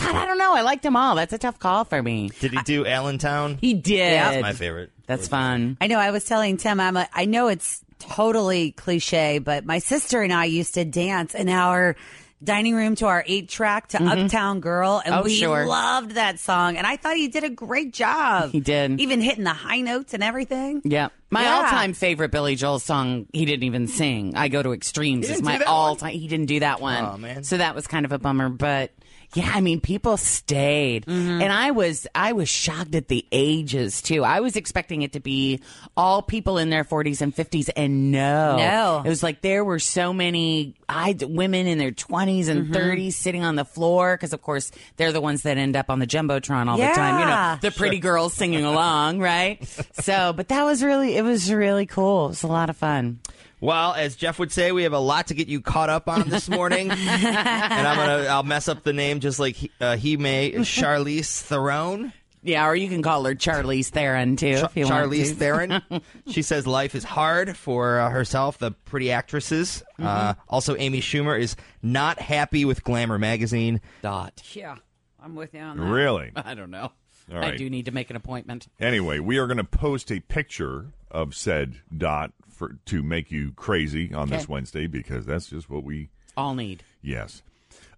God, 0.00 0.14
I 0.16 0.24
don't 0.26 0.38
know. 0.38 0.54
I 0.54 0.62
liked 0.62 0.82
them 0.82 0.96
all. 0.96 1.14
That's 1.14 1.32
a 1.32 1.38
tough 1.38 1.58
call 1.58 1.84
for 1.84 2.02
me. 2.02 2.30
Did 2.40 2.52
he 2.52 2.62
do 2.62 2.86
Allentown? 2.86 3.58
He 3.60 3.74
did. 3.74 4.18
That's 4.18 4.42
my 4.42 4.52
favorite. 4.52 4.90
That's 5.06 5.28
fun. 5.28 5.76
I 5.80 5.86
know. 5.86 5.98
I 5.98 6.10
was 6.10 6.24
telling 6.24 6.56
Tim, 6.56 6.80
I'm. 6.80 6.96
A, 6.96 7.08
I 7.12 7.24
know 7.26 7.48
it's 7.48 7.84
totally 7.98 8.72
cliche, 8.72 9.38
but 9.38 9.64
my 9.66 9.78
sister 9.78 10.22
and 10.22 10.32
I 10.32 10.46
used 10.46 10.74
to 10.74 10.84
dance 10.84 11.34
in 11.34 11.48
our 11.48 11.96
dining 12.42 12.74
room 12.74 12.94
to 12.96 13.06
our 13.06 13.22
eight 13.26 13.50
track 13.50 13.88
to 13.88 13.98
mm-hmm. 13.98 14.24
Uptown 14.24 14.60
Girl, 14.60 15.02
and 15.04 15.14
Oh, 15.14 15.22
we 15.22 15.34
sure. 15.34 15.66
loved 15.66 16.12
that 16.12 16.38
song. 16.38 16.78
And 16.78 16.86
I 16.86 16.96
thought 16.96 17.16
he 17.16 17.28
did 17.28 17.44
a 17.44 17.50
great 17.50 17.92
job. 17.92 18.50
He 18.50 18.60
did. 18.60 18.98
even 18.98 19.20
hitting 19.20 19.44
the 19.44 19.52
high 19.52 19.82
notes 19.82 20.14
and 20.14 20.22
everything. 20.22 20.80
Yeah. 20.84 21.08
My 21.28 21.42
Yeah. 21.42 21.56
all-time 21.56 21.92
favorite 21.92 22.30
Billy 22.30 22.56
Joel 22.56 22.78
song, 22.78 23.26
he 23.34 23.44
didn't 23.44 23.64
even 23.64 23.88
sing. 23.88 24.34
I 24.36 24.48
go 24.48 24.62
to 24.62 24.72
extremes. 24.72 25.26
He 25.26 25.32
Is 25.32 25.38
didn't 25.40 25.48
do 25.48 25.52
my 25.52 25.58
that 25.58 25.66
all-time. 25.66 26.12
He 26.12 26.28
didn't 26.28 26.46
do 26.46 26.60
that 26.60 26.80
one. 26.80 27.04
Oh, 27.04 27.18
man. 27.18 27.44
So 27.44 27.58
that 27.58 27.74
was 27.74 27.86
kind 27.86 28.06
of 28.06 28.12
a 28.12 28.18
bummer, 28.18 28.48
but 28.48 28.90
yeah, 29.34 29.50
I 29.54 29.60
mean, 29.60 29.80
people 29.80 30.16
stayed, 30.16 31.06
Mm-hmm. 31.06 31.42
and 31.42 31.52
I 31.52 31.70
was 31.70 32.06
I 32.14 32.32
was 32.32 32.48
shocked 32.48 32.94
at 32.94 33.08
the 33.08 33.24
ages 33.32 34.02
too. 34.02 34.24
I 34.24 34.40
was 34.40 34.56
expecting 34.56 35.02
it 35.02 35.12
to 35.12 35.20
be 35.20 35.60
all 35.96 36.22
people 36.22 36.58
in 36.58 36.70
their 36.70 36.84
40s 36.84 37.20
and 37.20 37.34
50s, 37.34 37.70
and 37.76 38.10
no, 38.10 38.56
No. 38.56 39.02
it 39.04 39.08
was 39.08 39.22
like 39.22 39.40
there 39.40 39.64
were 39.64 39.78
so 39.78 40.12
many 40.12 40.74
I 40.88 41.16
women 41.20 41.66
in 41.66 41.78
their 41.78 41.92
20s 41.92 42.48
and 42.48 42.66
Mm-hmm. 42.66 42.74
30s 42.74 43.12
sitting 43.12 43.44
on 43.44 43.54
the 43.56 43.64
floor 43.64 44.16
because, 44.16 44.32
of 44.32 44.42
course, 44.42 44.70
they're 44.96 45.12
the 45.12 45.20
ones 45.20 45.42
that 45.42 45.56
end 45.56 45.76
up 45.76 45.90
on 45.90 45.98
the 46.00 46.06
jumbotron 46.06 46.66
all 46.68 46.76
the 46.76 46.84
time. 46.84 47.20
You 47.20 47.26
know, 47.26 47.58
the 47.60 47.70
pretty 47.76 47.98
girls 47.98 48.34
singing 48.34 48.64
along, 48.64 49.20
right? 49.20 49.58
So, 50.00 50.32
but 50.32 50.48
that 50.48 50.64
was 50.64 50.82
really, 50.82 51.16
it 51.16 51.22
was 51.22 51.52
really 51.52 51.86
cool. 51.86 52.26
It 52.26 52.28
was 52.30 52.42
a 52.42 52.46
lot 52.48 52.70
of 52.70 52.76
fun. 52.76 53.20
Well, 53.60 53.92
as 53.92 54.16
Jeff 54.16 54.38
would 54.38 54.52
say, 54.52 54.72
we 54.72 54.84
have 54.84 54.94
a 54.94 54.98
lot 54.98 55.26
to 55.28 55.34
get 55.34 55.48
you 55.48 55.60
caught 55.60 55.90
up 55.90 56.08
on 56.08 56.28
this 56.28 56.48
morning, 56.48 56.90
and 56.90 56.98
I'm 56.98 57.96
gonna 57.96 58.28
I'll 58.28 58.42
mess 58.42 58.68
up 58.68 58.82
the 58.82 58.94
name 58.94 59.20
just 59.20 59.38
like 59.38 59.56
he, 59.56 59.70
uh, 59.80 59.96
he 59.96 60.16
may. 60.16 60.52
Charlize 60.52 61.42
Theron. 61.42 62.12
Yeah, 62.42 62.66
or 62.66 62.74
you 62.74 62.88
can 62.88 63.02
call 63.02 63.24
her 63.24 63.34
Charlize 63.34 63.88
Theron 63.88 64.36
too, 64.36 64.46
if 64.46 64.76
you 64.76 64.86
want 64.86 65.10
Charlize 65.10 65.28
to. 65.28 65.34
Theron. 65.34 65.82
she 66.30 66.40
says 66.40 66.66
life 66.66 66.94
is 66.94 67.04
hard 67.04 67.54
for 67.56 67.98
uh, 67.98 68.08
herself, 68.08 68.56
the 68.58 68.70
pretty 68.70 69.10
actresses. 69.10 69.82
Mm-hmm. 69.98 70.06
Uh, 70.06 70.34
also, 70.48 70.74
Amy 70.76 71.00
Schumer 71.00 71.38
is 71.38 71.54
not 71.82 72.18
happy 72.18 72.64
with 72.64 72.82
Glamour 72.82 73.18
magazine. 73.18 73.82
Dot. 74.00 74.42
Yeah, 74.54 74.76
I'm 75.22 75.34
with 75.34 75.52
you 75.52 75.60
on 75.60 75.76
that. 75.76 75.82
Really? 75.84 76.32
I 76.36 76.54
don't 76.54 76.70
know. 76.70 76.92
I 77.32 77.56
do 77.56 77.70
need 77.70 77.84
to 77.86 77.92
make 77.92 78.10
an 78.10 78.16
appointment. 78.16 78.68
Anyway, 78.80 79.18
we 79.18 79.38
are 79.38 79.46
going 79.46 79.56
to 79.58 79.64
post 79.64 80.10
a 80.10 80.20
picture 80.20 80.86
of 81.10 81.34
said 81.34 81.76
dot 81.96 82.32
for 82.48 82.76
to 82.86 83.02
make 83.02 83.30
you 83.30 83.52
crazy 83.52 84.12
on 84.12 84.28
this 84.28 84.48
Wednesday 84.48 84.86
because 84.86 85.26
that's 85.26 85.46
just 85.48 85.70
what 85.70 85.82
we 85.84 86.10
All 86.36 86.54
need. 86.54 86.82
Yes. 87.02 87.42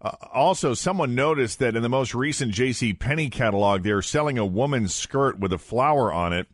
Uh, 0.00 0.12
also, 0.32 0.74
someone 0.74 1.14
noticed 1.14 1.58
that 1.60 1.76
in 1.76 1.82
the 1.82 1.88
most 1.88 2.14
recent 2.14 2.52
J.C. 2.52 2.92
Penney 2.92 3.30
catalog, 3.30 3.82
they're 3.82 4.02
selling 4.02 4.36
a 4.38 4.44
woman's 4.46 4.94
skirt 4.94 5.38
with 5.38 5.52
a 5.52 5.58
flower 5.58 6.12
on 6.12 6.32
it. 6.32 6.46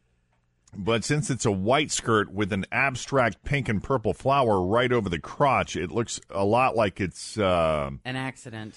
But 0.76 1.02
since 1.02 1.30
it's 1.30 1.46
a 1.46 1.50
white 1.50 1.90
skirt 1.90 2.30
with 2.30 2.52
an 2.52 2.66
abstract 2.70 3.42
pink 3.42 3.70
and 3.70 3.82
purple 3.82 4.12
flower 4.12 4.60
right 4.60 4.92
over 4.92 5.08
the 5.08 5.18
crotch, 5.18 5.76
it 5.76 5.90
looks 5.90 6.20
a 6.30 6.44
lot 6.44 6.76
like 6.76 7.00
it's. 7.00 7.38
Uh, 7.38 7.90
An 8.04 8.16
accident. 8.16 8.74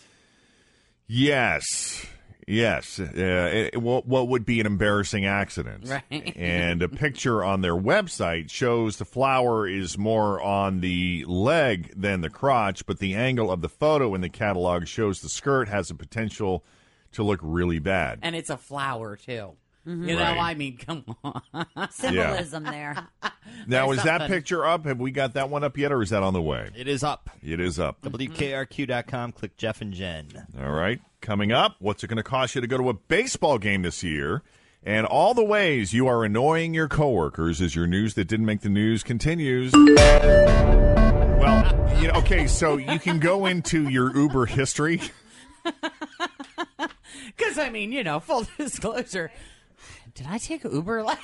yes. 1.08 2.06
Yes. 2.48 3.00
Uh, 3.00 3.70
it, 3.74 3.82
what, 3.82 4.06
what 4.06 4.28
would 4.28 4.46
be 4.46 4.60
an 4.60 4.66
embarrassing 4.66 5.26
accident? 5.26 5.88
Right. 5.88 6.34
and 6.36 6.82
a 6.82 6.90
picture 6.90 7.44
on 7.44 7.62
their 7.62 7.76
website 7.76 8.50
shows 8.50 8.98
the 8.98 9.06
flower 9.06 9.68
is 9.68 9.98
more 9.98 10.42
on 10.42 10.82
the 10.82 11.24
leg 11.28 11.94
than 11.96 12.22
the 12.22 12.30
crotch, 12.30 12.86
but 12.86 13.00
the 13.00 13.16
angle 13.16 13.52
of 13.52 13.62
the 13.62 13.70
photo 13.70 14.14
in 14.16 14.22
the 14.22 14.30
catalog 14.30 14.88
shows 14.88 15.22
the 15.22 15.30
skirt 15.30 15.68
has 15.70 15.90
a 15.90 15.96
potential 15.96 16.64
to 17.14 17.24
look 17.24 17.40
really 17.44 17.80
bad. 17.80 18.20
And 18.22 18.36
it's 18.36 18.50
a 18.50 18.58
flower 18.58 19.16
too. 19.16 19.54
Mhm. 19.88 20.08
You 20.10 20.16
know, 20.16 20.22
Right. 20.22 20.38
I 20.40 20.54
mean, 20.54 20.78
come 20.78 21.04
on. 21.24 21.42
Symbolism 21.90 22.64
there. 22.66 23.08
Now, 23.66 23.88
There's 23.88 23.98
is 23.98 24.04
that 24.04 24.28
picture 24.28 24.64
up? 24.64 24.86
Have 24.86 25.00
we 25.00 25.10
got 25.10 25.34
that 25.34 25.50
one 25.50 25.64
up 25.64 25.76
yet, 25.76 25.92
or 25.92 26.04
is 26.04 26.12
that 26.12 26.22
on 26.22 26.34
the 26.34 26.42
way? 26.42 26.70
It 26.76 26.88
is 26.88 27.04
up. 27.04 27.32
It 27.42 27.60
is 27.60 27.80
up. 27.80 28.00
WKRQ.com. 28.04 29.32
Click 29.32 29.58
Jeff 29.58 29.82
and 29.82 29.92
Jen. 29.92 30.28
All 30.60 30.70
right. 30.72 31.02
Coming 31.22 31.52
up, 31.52 31.76
what's 31.78 32.04
it 32.04 32.08
going 32.08 32.18
to 32.18 32.24
cost 32.24 32.56
you 32.56 32.62
to 32.62 32.68
go 32.68 32.78
to 32.78 32.90
a 32.90 32.96
baseball 32.96 33.60
game 33.60 33.84
this 33.84 34.02
year? 34.04 34.42
And 34.84 35.06
all 35.06 35.36
the 35.36 35.44
ways 35.44 35.94
you 35.94 36.08
are 36.08 36.26
annoying 36.26 36.74
your 36.74 36.88
coworkers 36.88 37.62
as 37.62 37.76
your 37.76 37.86
news 37.86 38.16
that 38.16 38.26
didn't 38.28 38.48
make 38.48 38.62
the 38.62 38.70
news 38.70 39.04
continues. 39.04 39.72
Well, 39.72 39.92
you 42.02 42.08
know, 42.08 42.14
okay, 42.16 42.48
so 42.48 42.78
you 42.78 42.98
can 42.98 43.20
go 43.20 43.46
into 43.46 43.88
your 43.88 44.18
Uber 44.18 44.48
history. 44.48 45.00
Because, 47.38 47.58
I 47.58 47.70
mean, 47.70 47.92
you 47.92 48.04
know, 48.04 48.20
full 48.20 48.46
disclosure. 48.58 49.32
Did 50.14 50.28
I 50.30 50.38
take 50.38 50.64
Uber 50.64 51.04
last 51.04 51.22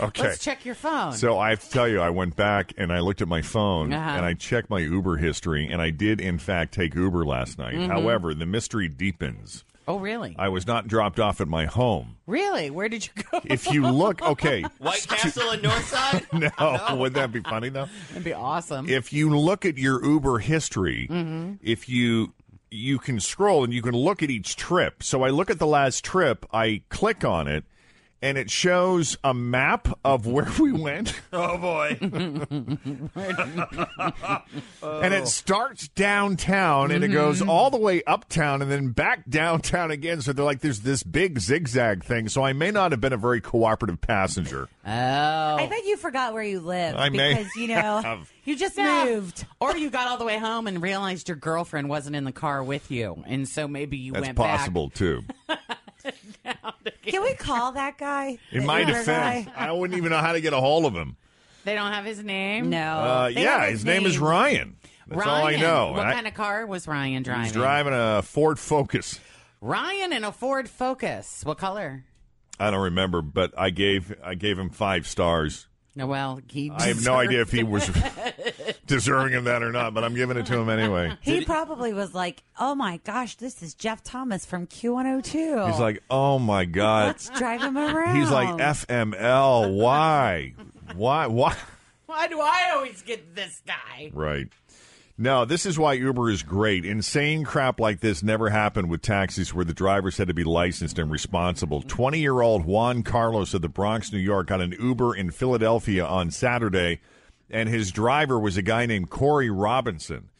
Okay. 0.00 0.22
Let's 0.22 0.38
check 0.38 0.64
your 0.64 0.74
phone. 0.76 1.12
So 1.12 1.38
I 1.38 1.50
have 1.50 1.60
to 1.64 1.70
tell 1.70 1.88
you, 1.88 2.00
I 2.00 2.10
went 2.10 2.36
back 2.36 2.72
and 2.76 2.92
I 2.92 3.00
looked 3.00 3.20
at 3.20 3.28
my 3.28 3.42
phone 3.42 3.92
Uh-huh. 3.92 4.10
and 4.10 4.24
I 4.24 4.34
checked 4.34 4.70
my 4.70 4.78
Uber 4.78 5.16
history, 5.16 5.66
and 5.70 5.82
I 5.82 5.90
did, 5.90 6.20
in 6.20 6.38
fact, 6.38 6.72
take 6.74 6.94
Uber 6.94 7.24
last 7.24 7.58
night. 7.58 7.74
Mhm. 7.74 7.88
However, 7.88 8.32
the 8.34 8.46
mystery 8.46 8.88
deepens. 8.88 9.64
oh, 9.88 9.98
really? 9.98 10.36
I 10.38 10.50
was 10.50 10.66
not 10.66 10.86
dropped 10.86 11.18
off 11.18 11.40
at 11.40 11.48
my 11.48 11.64
home. 11.64 12.16
Really? 12.26 12.68
Where 12.70 12.88
did 12.90 13.06
you 13.08 13.22
go? 13.32 13.40
If 13.44 13.70
you 13.72 13.88
look, 13.88 14.20
okay. 14.22 14.62
White 14.78 15.06
Castle 15.08 15.50
and 15.50 15.62
Northside? 15.62 16.30
no, 16.90 16.96
wouldn't 16.96 17.14
that 17.16 17.32
be 17.32 17.40
funny 17.40 17.70
though? 17.70 17.88
That'd 18.10 18.22
be 18.24 18.34
awesome. 18.34 18.88
If 18.88 19.12
you 19.14 19.36
look 19.36 19.64
at 19.64 19.78
your 19.78 20.04
Uber 20.04 20.38
history, 20.40 21.08
Mhm. 21.10 21.58
if 21.62 21.88
you 21.88 22.34
you 22.70 22.98
can 22.98 23.20
scroll 23.20 23.64
and 23.64 23.72
you 23.72 23.82
can 23.82 23.94
look 23.94 24.22
at 24.22 24.30
each 24.30 24.56
trip. 24.56 25.02
So 25.02 25.22
I 25.22 25.30
look 25.30 25.50
at 25.50 25.58
the 25.58 25.66
last 25.66 26.04
trip, 26.04 26.46
I 26.52 26.82
click 26.88 27.24
on 27.24 27.48
it, 27.48 27.64
and 28.20 28.36
it 28.38 28.50
shows 28.50 29.16
a 29.22 29.32
map 29.34 29.88
of 30.04 30.26
where 30.26 30.48
we 30.60 30.72
went. 30.72 31.14
Oh, 31.32 31.58
boy. 31.58 31.98
And 34.82 35.14
it 35.14 35.28
starts 35.28 35.88
downtown 35.88 36.90
and 36.90 37.04
it 37.04 37.08
goes 37.08 37.38
Mm-hmm. 37.40 37.50
all 37.50 37.70
the 37.70 37.78
way 37.78 38.02
uptown 38.04 38.62
and 38.62 38.70
then 38.70 38.88
back 38.90 39.28
downtown 39.28 39.90
again. 39.90 40.22
So 40.22 40.32
they're 40.32 40.44
like, 40.44 40.60
there's 40.60 40.80
this 40.80 41.02
big 41.02 41.38
zigzag 41.38 42.02
thing. 42.02 42.28
So 42.28 42.42
I 42.42 42.52
may 42.52 42.70
not 42.70 42.90
have 42.92 43.00
been 43.00 43.12
a 43.12 43.16
very 43.18 43.40
cooperative 43.40 44.00
passenger. 44.00 44.68
Oh. 44.86 44.90
I 44.90 45.66
bet 45.68 45.84
you 45.84 45.96
forgot 45.96 46.32
where 46.32 46.42
you 46.42 46.60
live 46.60 46.96
I 46.96 47.10
may 47.10 47.34
because 47.34 47.54
you 47.56 47.68
know 47.68 48.00
have. 48.00 48.32
you 48.44 48.56
just 48.56 48.76
Yeah. 48.78 49.04
moved. 49.04 49.44
Or 49.60 49.76
you 49.76 49.90
got 49.90 50.08
all 50.08 50.16
the 50.16 50.24
way 50.24 50.38
home 50.38 50.66
and 50.66 50.80
realized 50.82 51.28
your 51.28 51.36
girlfriend 51.36 51.88
wasn't 51.88 52.16
in 52.16 52.24
the 52.24 52.32
car 52.32 52.62
with 52.64 52.90
you. 52.90 53.22
And 53.26 53.46
so 53.48 53.68
maybe 53.68 53.98
you 53.98 54.12
That's 54.12 54.26
went 54.26 54.38
back. 54.38 54.58
possible 54.58 54.90
too. 54.90 55.22
Can 57.02 57.22
we 57.22 57.34
call 57.34 57.72
that 57.72 57.98
guy? 57.98 58.38
In 58.52 58.60
The 58.60 58.66
my 58.66 58.80
Uber 58.80 58.92
defense, 58.92 59.46
guy? 59.48 59.52
I 59.56 59.72
wouldn't 59.72 59.96
even 59.98 60.10
know 60.10 60.18
how 60.18 60.32
to 60.32 60.40
get 60.40 60.52
a 60.52 60.60
hold 60.60 60.84
of 60.86 60.94
him. 60.94 61.16
They 61.64 61.74
don't 61.74 61.92
have 61.92 62.04
his 62.04 62.22
name? 62.22 62.70
No. 62.70 62.78
Uh, 62.98 63.30
yeah, 63.32 63.60
have 63.60 63.70
his 63.70 63.84
name 63.84 64.06
is 64.06 64.18
Ryan. 64.18 64.76
That's 65.06 65.26
all 65.26 65.46
I 65.46 65.56
know. 65.56 65.92
What 65.92 66.06
I- 66.06 66.12
kind 66.14 66.26
of 66.26 66.34
car 66.34 66.66
was 66.66 66.86
Ryan 66.86 67.22
driving? 67.22 67.44
He's 67.44 67.52
driving 67.52 67.92
a 67.94 68.22
Ford 68.22 68.58
Focus. 68.58 69.18
Ryan 69.60 70.12
in 70.12 70.24
a 70.24 70.32
Ford 70.32 70.68
Focus. 70.68 71.42
What 71.44 71.58
color? 71.58 72.04
I 72.60 72.70
don't 72.70 72.82
remember, 72.82 73.22
but 73.22 73.52
I 73.56 73.70
gave 73.70 74.14
I 74.22 74.34
gave 74.34 74.58
him 74.58 74.70
five 74.70 75.06
stars. 75.06 75.66
No, 75.94 76.06
well, 76.06 76.40
he. 76.48 76.70
I 76.70 76.88
have 76.88 77.04
no 77.04 77.14
idea 77.14 77.40
if 77.40 77.50
he 77.50 77.62
was 77.64 77.86
deserved 77.86 78.34
deserving 78.86 79.34
of 79.34 79.44
that 79.44 79.62
or 79.62 79.72
not, 79.72 79.94
but 79.94 80.04
I'm 80.04 80.14
giving 80.14 80.36
it 80.36 80.46
to 80.46 80.58
him 80.58 80.68
anyway. 80.68 81.16
He 81.22 81.44
probably 81.44 81.92
was 81.92 82.14
like, 82.14 82.42
"Oh 82.58 82.74
my 82.74 82.98
gosh, 83.04 83.36
this 83.36 83.62
is 83.62 83.74
Jeff 83.74 84.02
Thomas 84.02 84.46
from 84.46 84.66
Q102." 84.66 85.70
He's 85.70 85.80
like, 85.80 86.02
oh 86.10 86.38
my 86.38 86.64
god. 86.64 87.06
"Let's 87.08 87.28
drive 87.30 87.60
him 87.60 87.76
around." 87.76 88.16
He's 88.16 88.30
like 88.30 88.48
FML. 88.48 89.74
Why? 89.74 90.54
Why? 90.94 91.26
Why? 91.26 91.56
Why 92.06 92.28
do 92.28 92.40
I 92.40 92.70
always 92.74 93.02
get 93.02 93.34
this 93.34 93.60
guy? 93.66 94.10
Right. 94.14 94.48
No, 95.20 95.44
this 95.44 95.66
is 95.66 95.76
why 95.76 95.94
Uber 95.94 96.30
is 96.30 96.44
great. 96.44 96.84
Insane 96.84 97.42
crap 97.42 97.80
like 97.80 97.98
this 97.98 98.22
never 98.22 98.50
happened 98.50 98.88
with 98.88 99.02
taxis 99.02 99.52
where 99.52 99.64
the 99.64 99.74
drivers 99.74 100.16
had 100.16 100.28
to 100.28 100.34
be 100.34 100.44
licensed 100.44 100.96
and 100.96 101.10
responsible. 101.10 101.82
20 101.82 102.20
year 102.20 102.40
old 102.40 102.64
Juan 102.64 103.02
Carlos 103.02 103.52
of 103.52 103.60
the 103.60 103.68
Bronx, 103.68 104.12
New 104.12 104.20
York, 104.20 104.46
got 104.46 104.60
an 104.60 104.76
Uber 104.80 105.16
in 105.16 105.32
Philadelphia 105.32 106.06
on 106.06 106.30
Saturday, 106.30 107.00
and 107.50 107.68
his 107.68 107.90
driver 107.92 108.38
was 108.38 108.56
a 108.56 108.62
guy 108.62 108.86
named 108.86 109.10
Corey 109.10 109.50
Robinson. 109.50 110.30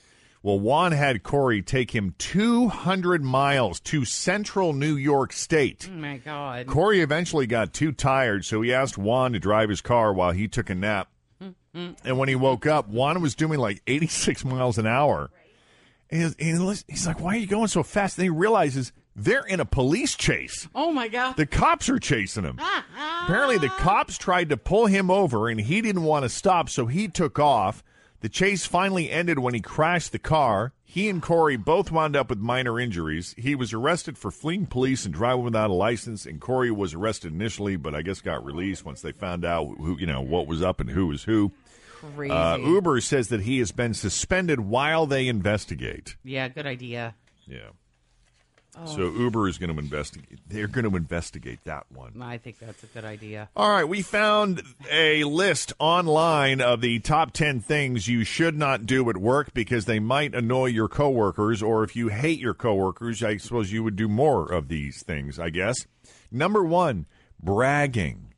Well, 0.43 0.61
Juan 0.61 0.93
had 0.93 1.23
Corey 1.25 1.63
take 1.63 1.93
him 1.95 2.15
200 2.19 3.25
miles 3.25 3.81
to 3.81 4.05
central 4.05 4.73
New 4.73 4.95
York 4.97 5.33
State. 5.33 5.89
Oh 5.91 5.97
my 5.97 6.19
God. 6.19 6.67
Corey 6.69 7.01
eventually 7.01 7.47
got 7.47 7.73
too 7.73 7.91
tired, 7.93 8.45
so 8.45 8.63
he 8.63 8.73
asked 8.73 8.97
Juan 8.97 9.33
to 9.33 9.39
drive 9.41 9.69
his 9.69 9.81
car 9.81 10.13
while 10.13 10.31
he 10.31 10.47
took 10.47 10.71
a 10.71 10.75
nap. 10.77 11.09
Mm-hmm. 11.43 11.93
And 12.05 12.19
when 12.19 12.29
he 12.29 12.37
woke 12.37 12.67
up, 12.67 12.89
Juan 12.89 13.21
was 13.21 13.35
doing 13.35 13.59
like 13.59 13.83
86 13.87 14.45
miles 14.45 14.79
an 14.79 14.87
hour. 14.87 15.31
And 16.11 16.23
he's, 16.23 16.35
and 16.37 16.61
he's- 16.63 16.85
he's 16.89 17.07
like, 17.07 17.21
Why 17.21 17.35
are 17.35 17.39
you 17.39 17.47
going 17.47 17.69
so 17.69 17.83
fast? 17.83 18.17
And 18.17 18.23
he 18.25 18.31
realizes 18.31 18.93
they're 19.19 19.45
in 19.45 19.61
a 19.61 19.65
police 19.65 20.15
chase. 20.15 20.69
Oh 20.75 20.93
my 20.93 21.09
God. 21.09 21.37
The 21.37 21.47
cops 21.47 21.89
are 21.89 21.99
chasing 21.99 22.45
him. 22.45 22.59
Apparently, 23.25 23.59
the 23.59 23.69
cops 23.69 24.17
tried 24.17 24.49
to 24.51 24.57
pull 24.57 24.87
him 24.87 25.11
over 25.11 25.49
and 25.49 25.61
he 25.61 25.81
didn't 25.81 26.05
want 26.05 26.25
to 26.25 26.29
stop, 26.29 26.69
so 26.69 26.87
he 26.87 27.09
took 27.09 27.39
off. 27.39 27.83
The 28.21 28.29
chase 28.29 28.67
finally 28.67 29.11
ended 29.11 29.39
when 29.39 29.55
he 29.55 29.61
crashed 29.61 30.13
the 30.13 30.19
car. 30.19 30.73
He 30.85 31.09
and 31.09 31.23
Corey 31.23 31.57
both 31.57 31.93
wound 31.93 32.17
up 32.17 32.31
with 32.31 32.39
minor 32.39 32.81
injuries. 32.81 33.35
He 33.39 33.55
was 33.55 33.73
arrested 33.73 34.17
for 34.19 34.31
fleeing 34.31 34.67
police 34.67 35.05
and 35.05 35.15
driving 35.15 35.45
without 35.45 35.71
a 35.71 35.75
license, 35.75 36.27
and 36.27 36.41
Corey 36.41 36.71
was 36.71 36.95
arrested 36.95 37.33
initially, 37.33 37.77
but 37.77 37.95
I 37.95 38.03
guess 38.03 38.21
got 38.21 38.45
released 38.45 38.85
once 38.85 39.03
they 39.03 39.13
found 39.13 39.45
out 39.45 39.67
who 39.79 39.99
you 39.99 40.07
know 40.07 40.21
what 40.23 40.47
was 40.47 40.63
up 40.63 40.81
and 40.81 40.91
who 40.91 41.07
was 41.09 41.25
who. 41.25 41.53
Crazy. 42.17 42.33
Uh, 42.33 42.57
Uber 42.59 43.01
says 43.03 43.29
that 43.29 43.43
he 43.43 43.59
has 43.59 43.71
been 43.71 43.93
suspended 43.93 44.61
while 44.61 45.07
they 45.07 45.29
investigate. 45.29 46.17
yeah, 46.25 46.49
good 46.49 46.67
idea. 46.67 47.15
Yeah. 47.47 47.71
Oh. 48.81 48.87
So 48.87 49.11
Uber 49.11 49.49
is 49.49 49.59
going 49.59 49.73
to 49.73 49.79
investigate. 49.79 50.39
They're 50.47 50.69
going 50.69 50.89
to 50.89 50.97
investigate 50.97 51.61
that 51.65 51.87
one. 51.93 52.21
I 52.23 52.39
think 52.39 52.59
that's 52.59 52.83
a 52.83 52.87
good 52.87 53.05
idea. 53.05 53.49
All 53.57 53.71
right, 53.71 53.85
we 53.85 54.03
found 54.03 54.63
a 54.91 55.25
list 55.25 55.73
online 55.79 56.61
of 56.61 56.81
the 56.81 56.99
top 57.01 57.33
10 57.33 57.61
things 57.61 58.09
you 58.09 58.25
should 58.25 58.57
not 58.57 58.87
do 58.87 59.09
at 59.11 59.17
work 59.17 59.53
because 59.55 59.85
they 59.87 59.99
might 59.99 60.35
annoy 60.35 60.67
your 60.67 60.89
coworkers, 60.89 61.63
or 61.63 61.85
if 61.85 61.97
you 61.97 62.09
hate 62.09 62.39
your 62.39 62.55
coworkers, 62.55 63.23
I 63.23 63.37
suppose 63.37 63.73
you 63.73 63.83
would 63.83 63.97
do 63.97 64.09
more 64.09 64.51
of 64.51 64.69
these 64.69 65.03
things, 65.03 65.39
I 65.39 65.51
guess. 65.51 65.87
Number 66.31 66.63
one, 66.63 67.07
bragging. 67.41 68.35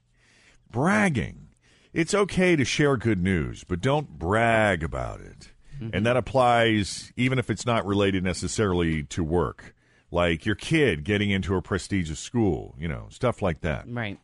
Bragging. 0.70 1.48
It's 1.92 2.14
okay 2.14 2.54
to 2.54 2.64
share 2.64 2.96
good 2.96 3.20
news, 3.20 3.64
but 3.64 3.80
don't 3.80 4.18
brag 4.18 4.84
about 4.84 5.20
it. 5.20 5.50
And 5.80 5.92
mm-hmm. 5.92 6.04
that 6.04 6.16
applies 6.16 7.12
even 7.16 7.38
if 7.38 7.50
it's 7.50 7.66
not 7.66 7.86
related 7.86 8.22
necessarily 8.22 9.02
to 9.04 9.24
work, 9.24 9.74
like 10.10 10.44
your 10.44 10.54
kid 10.54 11.04
getting 11.04 11.30
into 11.30 11.54
a 11.56 11.62
prestigious 11.62 12.18
school, 12.18 12.74
you 12.78 12.88
know, 12.88 13.06
stuff 13.10 13.42
like 13.42 13.60
that. 13.62 13.84
Right. 13.88 14.18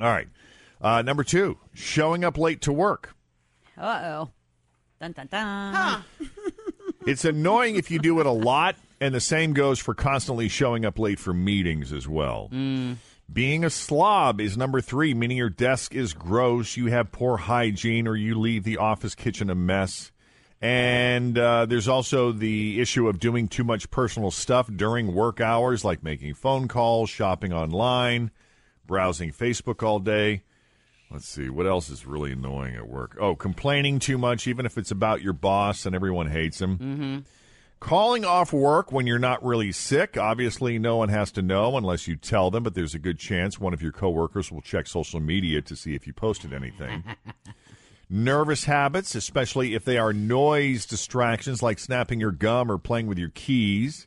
All 0.00 0.08
right. 0.08 0.28
Uh, 0.80 1.02
number 1.02 1.22
two, 1.24 1.58
showing 1.74 2.24
up 2.24 2.36
late 2.38 2.60
to 2.62 2.72
work. 2.72 3.14
Uh 3.76 4.00
oh. 4.04 4.30
Dun 5.00 5.12
dun 5.12 5.26
dun. 5.30 6.04
It's 7.06 7.24
annoying 7.24 7.76
if 7.76 7.90
you 7.90 7.98
do 7.98 8.20
it 8.20 8.26
a 8.26 8.30
lot, 8.30 8.76
and 9.00 9.12
the 9.14 9.20
same 9.20 9.54
goes 9.54 9.80
for 9.80 9.92
constantly 9.94 10.48
showing 10.48 10.84
up 10.84 10.98
late 10.98 11.18
for 11.18 11.34
meetings 11.34 11.92
as 11.92 12.06
well. 12.06 12.48
Being 13.32 13.64
a 13.64 13.70
slob 13.70 14.40
is 14.40 14.56
number 14.56 14.80
three, 14.80 15.12
meaning 15.14 15.36
your 15.36 15.50
desk 15.50 15.94
is 15.94 16.12
gross, 16.12 16.76
you 16.76 16.86
have 16.86 17.10
poor 17.10 17.38
hygiene, 17.38 18.06
or 18.06 18.14
you 18.14 18.38
leave 18.38 18.62
the 18.62 18.76
office 18.78 19.14
kitchen 19.14 19.50
a 19.50 19.54
mess. 19.54 20.12
And 20.62 21.36
uh, 21.36 21.66
there's 21.66 21.88
also 21.88 22.30
the 22.30 22.80
issue 22.80 23.08
of 23.08 23.18
doing 23.18 23.48
too 23.48 23.64
much 23.64 23.90
personal 23.90 24.30
stuff 24.30 24.70
during 24.72 25.12
work 25.12 25.40
hours, 25.40 25.84
like 25.84 26.04
making 26.04 26.34
phone 26.34 26.68
calls, 26.68 27.10
shopping 27.10 27.52
online, 27.52 28.30
browsing 28.86 29.32
Facebook 29.32 29.82
all 29.82 29.98
day. 29.98 30.44
Let's 31.10 31.28
see, 31.28 31.50
what 31.50 31.66
else 31.66 31.90
is 31.90 32.06
really 32.06 32.32
annoying 32.32 32.76
at 32.76 32.88
work? 32.88 33.16
Oh, 33.20 33.34
complaining 33.34 33.98
too 33.98 34.16
much, 34.16 34.46
even 34.46 34.64
if 34.64 34.78
it's 34.78 34.92
about 34.92 35.20
your 35.20 35.32
boss 35.32 35.84
and 35.84 35.96
everyone 35.96 36.30
hates 36.30 36.60
him. 36.60 36.78
Mm-hmm. 36.78 37.18
Calling 37.80 38.24
off 38.24 38.52
work 38.52 38.92
when 38.92 39.08
you're 39.08 39.18
not 39.18 39.44
really 39.44 39.72
sick. 39.72 40.16
Obviously, 40.16 40.78
no 40.78 40.96
one 40.96 41.08
has 41.08 41.32
to 41.32 41.42
know 41.42 41.76
unless 41.76 42.06
you 42.06 42.14
tell 42.14 42.52
them, 42.52 42.62
but 42.62 42.74
there's 42.74 42.94
a 42.94 43.00
good 43.00 43.18
chance 43.18 43.58
one 43.58 43.74
of 43.74 43.82
your 43.82 43.90
coworkers 43.90 44.52
will 44.52 44.60
check 44.60 44.86
social 44.86 45.18
media 45.18 45.60
to 45.60 45.74
see 45.74 45.96
if 45.96 46.06
you 46.06 46.12
posted 46.12 46.52
anything. 46.52 47.02
Nervous 48.14 48.64
habits, 48.64 49.14
especially 49.14 49.74
if 49.74 49.86
they 49.86 49.96
are 49.96 50.12
noise 50.12 50.84
distractions 50.84 51.62
like 51.62 51.78
snapping 51.78 52.20
your 52.20 52.30
gum 52.30 52.70
or 52.70 52.76
playing 52.76 53.06
with 53.06 53.16
your 53.16 53.30
keys. 53.30 54.06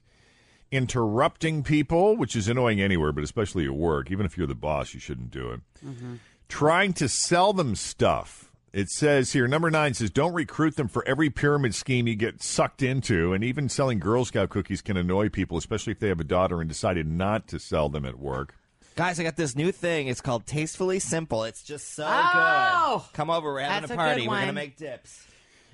Interrupting 0.72 1.64
people, 1.64 2.16
which 2.16 2.36
is 2.36 2.48
annoying 2.48 2.80
anywhere, 2.80 3.12
but 3.12 3.24
especially 3.24 3.66
at 3.66 3.72
work. 3.72 4.12
Even 4.12 4.24
if 4.28 4.38
you're 4.38 4.46
the 4.46 4.54
boss, 4.54 4.94
you 4.94 5.00
shouldn't 5.00 5.32
do 5.32 5.50
it. 5.50 5.62
Mm-hmm. 5.84 6.16
Trying 6.48 6.94
to 6.94 7.10
sell 7.10 7.52
them 7.52 7.74
stuff. 7.74 8.52
It 8.72 8.90
says 8.90 9.34
here, 9.34 9.48
number 9.48 9.72
nine 9.72 9.96
says, 9.96 10.12
don't 10.12 10.34
recruit 10.34 10.76
them 10.76 10.88
for 10.88 11.04
every 11.08 11.32
pyramid 11.32 11.74
scheme 11.74 12.08
you 12.08 12.16
get 12.16 12.44
sucked 12.44 12.84
into. 12.84 13.34
And 13.34 13.44
even 13.44 13.70
selling 13.70 13.98
Girl 13.98 14.24
Scout 14.24 14.52
cookies 14.52 14.84
can 14.84 14.98
annoy 14.98 15.30
people, 15.30 15.58
especially 15.58 15.94
if 15.94 16.00
they 16.00 16.10
have 16.10 16.20
a 16.20 16.26
daughter 16.26 16.62
and 16.62 16.70
decided 16.70 17.08
not 17.08 17.48
to 17.48 17.58
sell 17.58 17.90
them 17.90 18.06
at 18.06 18.20
work. 18.20 18.56
Guys, 18.96 19.20
I 19.20 19.24
got 19.24 19.36
this 19.36 19.56
new 19.56 19.72
thing. 19.74 20.08
It's 20.08 20.22
called 20.22 20.46
Tastefully 20.46 21.00
Simple. 21.00 21.44
It's 21.44 21.64
just 21.64 21.94
so 21.96 22.06
Oh! 22.08 23.04
good. 23.08 23.14
Come 23.14 23.30
over. 23.30 23.54
We're 23.54 23.60
having 23.62 23.90
a 23.90 23.94
a 23.94 23.96
party. 23.98 24.22
good 24.22 24.30
We're 24.30 24.36
going 24.36 24.48
to 24.48 24.54
make 24.54 24.78
dips. 24.78 25.28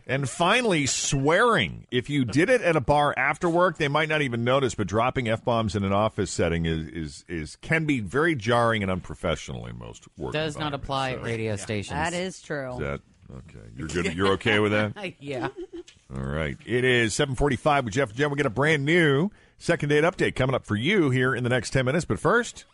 And 0.08 0.28
finally, 0.28 0.88
swearing. 0.88 1.86
If 1.92 2.10
you 2.10 2.26
did 2.26 2.50
it 2.50 2.62
at 2.62 2.76
a 2.76 2.82
bar 2.82 3.14
after 3.16 3.48
work, 3.48 3.78
they 3.78 3.88
might 3.88 4.10
not 4.10 4.24
even 4.24 4.44
notice. 4.44 4.74
But 4.74 4.88
dropping 4.88 5.30
f 5.30 5.46
bombs 5.46 5.76
in 5.76 5.84
an 5.84 5.94
office 5.94 6.32
setting 6.32 6.66
is, 6.66 6.88
is 6.88 7.26
is 7.30 7.56
can 7.58 7.86
be 7.86 8.00
very 8.00 8.34
jarring 8.34 8.82
and 8.82 8.92
unprofessional 8.92 9.68
in 9.68 9.78
most 9.78 10.08
work. 10.18 10.34
Does 10.34 10.56
not 10.56 10.74
environments. 10.74 10.84
apply 10.86 11.12
at 11.12 11.22
radio 11.24 11.56
stations. 11.56 11.92
That 11.96 12.14
is 12.14 12.42
true. 12.42 12.74
Is 12.74 12.80
that 12.80 13.02
okay? 13.32 13.60
You're 13.78 13.88
good. 13.88 14.14
You're 14.16 14.32
okay 14.34 14.58
with 14.58 14.72
that? 14.72 15.14
yeah. 15.22 15.50
All 16.14 16.24
right. 16.24 16.58
It 16.66 16.84
is 16.84 17.14
745 17.14 17.86
with 17.86 17.94
Jeff 17.94 18.10
and 18.10 18.18
Jen. 18.18 18.30
We'll 18.32 18.38
get 18.38 18.48
a 18.48 18.50
brand 18.50 18.84
new 18.84 19.30
second 19.60 19.90
date 19.90 20.04
update 20.04 20.34
coming 20.36 20.56
up 20.56 20.66
for 20.66 20.76
you 20.76 21.12
here 21.12 21.36
in 21.36 21.44
the 21.44 21.50
next 21.50 21.70
10 21.70 21.86
minutes. 21.86 22.06
But 22.06 22.20
first, 22.20 22.66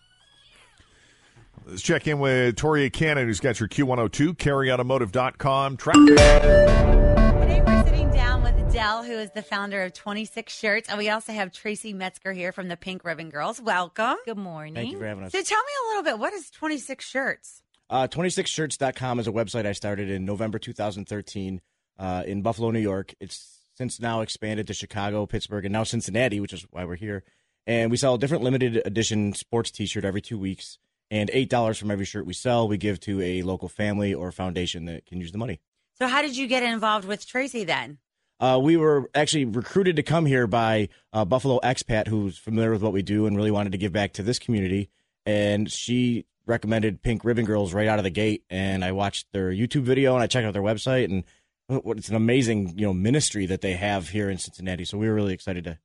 let's 1.68 1.82
check 1.82 2.08
in 2.08 2.20
with 2.20 2.56
Toria 2.56 2.90
Cannon, 2.90 3.28
who's 3.28 3.40
got 3.40 3.60
your 3.60 3.70
Q102, 3.70 4.36
kerryautomotive.com 4.38 5.78
traffic. 5.78 6.08
Today 6.08 7.62
we're 7.66 7.84
sitting 7.86 8.10
down 8.12 8.44
with 8.44 8.74
Dell, 8.74 9.04
who 9.04 9.14
is 9.14 9.32
the 9.32 9.42
founder 9.42 9.84
of 9.84 9.94
26 9.94 10.54
Shirts, 10.54 10.90
and 10.90 10.98
we 10.98 11.10
also 11.10 11.34
have 11.34 11.52
Tracy 11.52 11.94
Metzger 11.94 12.34
here 12.34 12.52
from 12.52 12.68
the 12.68 12.78
Pink 12.78 13.04
Ribbon 13.04 13.30
Girls. 13.30 13.62
Welcome. 13.62 14.16
Good 14.26 14.38
morning. 14.38 14.76
Thank 14.76 14.92
you 14.92 14.98
for 14.98 15.06
having 15.06 15.24
us. 15.24 15.32
So 15.32 15.42
tell 15.42 15.60
me 15.60 15.72
a 15.86 15.88
little 15.90 16.04
bit. 16.04 16.20
What 16.20 16.34
is 16.34 16.50
26 16.50 17.06
Shirts? 17.06 17.64
Uh, 17.90 18.08
26shirts.com 18.08 19.20
is 19.20 19.28
a 19.28 19.32
website 19.32 19.66
I 19.66 19.72
started 19.72 20.10
in 20.10 20.26
November 20.26 20.60
2013 20.60 21.62
uh, 22.00 22.24
in 22.26 22.42
Buffalo, 22.42 22.72
New 22.72 22.80
York. 22.80 23.14
It's 23.20 23.62
since 23.76 24.00
now 24.00 24.22
expanded 24.22 24.68
to 24.68 24.74
Chicago, 24.74 25.26
Pittsburgh, 25.26 25.64
and 25.66 25.72
now 25.72 25.84
Cincinnati, 25.84 26.40
which 26.40 26.52
is 26.52 26.66
why 26.72 26.84
we're 26.84 26.96
here. 26.96 27.24
And 27.66 27.92
we 27.92 27.98
sell 27.98 28.16
a 28.16 28.18
different 28.18 28.44
limited 28.44 28.82
edition 28.86 29.34
sports 29.34 29.72
t 29.72 29.86
shirt 29.86 30.06
every 30.06 30.22
two 30.22 30.38
weeks. 30.38 30.80
And 31.10 31.30
$8 31.30 31.80
from 31.80 31.92
every 31.92 32.06
shirt 32.06 32.26
we 32.26 32.34
sell, 32.34 32.68
we 32.68 32.78
give 32.78 33.00
to 33.02 33.22
a 33.22 33.42
local 33.42 33.70
family 33.70 34.14
or 34.14 34.32
foundation 34.32 34.86
that 34.86 35.06
can 35.06 35.20
use 35.22 35.32
the 35.32 35.38
money. 35.38 35.62
So 35.94 36.08
how 36.08 36.22
did 36.22 36.36
you 36.36 36.48
get 36.48 36.64
involved 36.64 37.06
with 37.06 37.26
Tracy 37.26 37.64
then? 37.64 37.98
Uh, 38.40 38.60
we 38.62 38.78
were 38.78 39.10
actually 39.16 39.46
recruited 39.46 39.96
to 39.96 40.04
come 40.04 40.26
here 40.26 40.46
by 40.46 40.90
uh, 41.12 41.26
Buffalo 41.26 41.60
expat 41.64 42.08
who's 42.08 42.38
familiar 42.38 42.72
with 42.72 42.84
what 42.84 42.94
we 42.94 43.02
do 43.02 43.26
and 43.26 43.36
really 43.36 43.52
wanted 43.52 43.72
to 43.72 43.78
give 43.78 43.92
back 43.92 44.14
to 44.14 44.24
this 44.24 44.38
community. 44.38 44.90
And 45.26 45.72
she 45.72 46.26
recommended 46.46 47.02
Pink 47.02 47.26
Ribbon 47.26 47.46
Girls 47.46 47.74
right 47.74 47.88
out 47.88 47.98
of 47.98 48.04
the 48.04 48.12
gate. 48.12 48.44
And 48.50 48.86
I 48.86 48.92
watched 48.92 49.28
their 49.34 49.50
YouTube 49.52 49.84
video 49.84 50.14
and 50.14 50.24
I 50.24 50.28
checked 50.28 50.46
out 50.46 50.54
their 50.54 50.62
website 50.62 51.06
and 51.06 51.24
it's 51.70 52.10
an 52.10 52.16
amazing 52.16 52.78
you 52.78 52.86
know 52.86 52.94
ministry 52.94 53.46
that 53.48 53.62
they 53.62 53.74
have 53.74 54.10
here 54.10 54.30
in 54.30 54.38
Cincinnati. 54.38 54.86
So 54.86 54.98
we 54.98 55.08
were 55.08 55.14
really 55.14 55.34
excited 55.34 55.64
to 55.66 55.80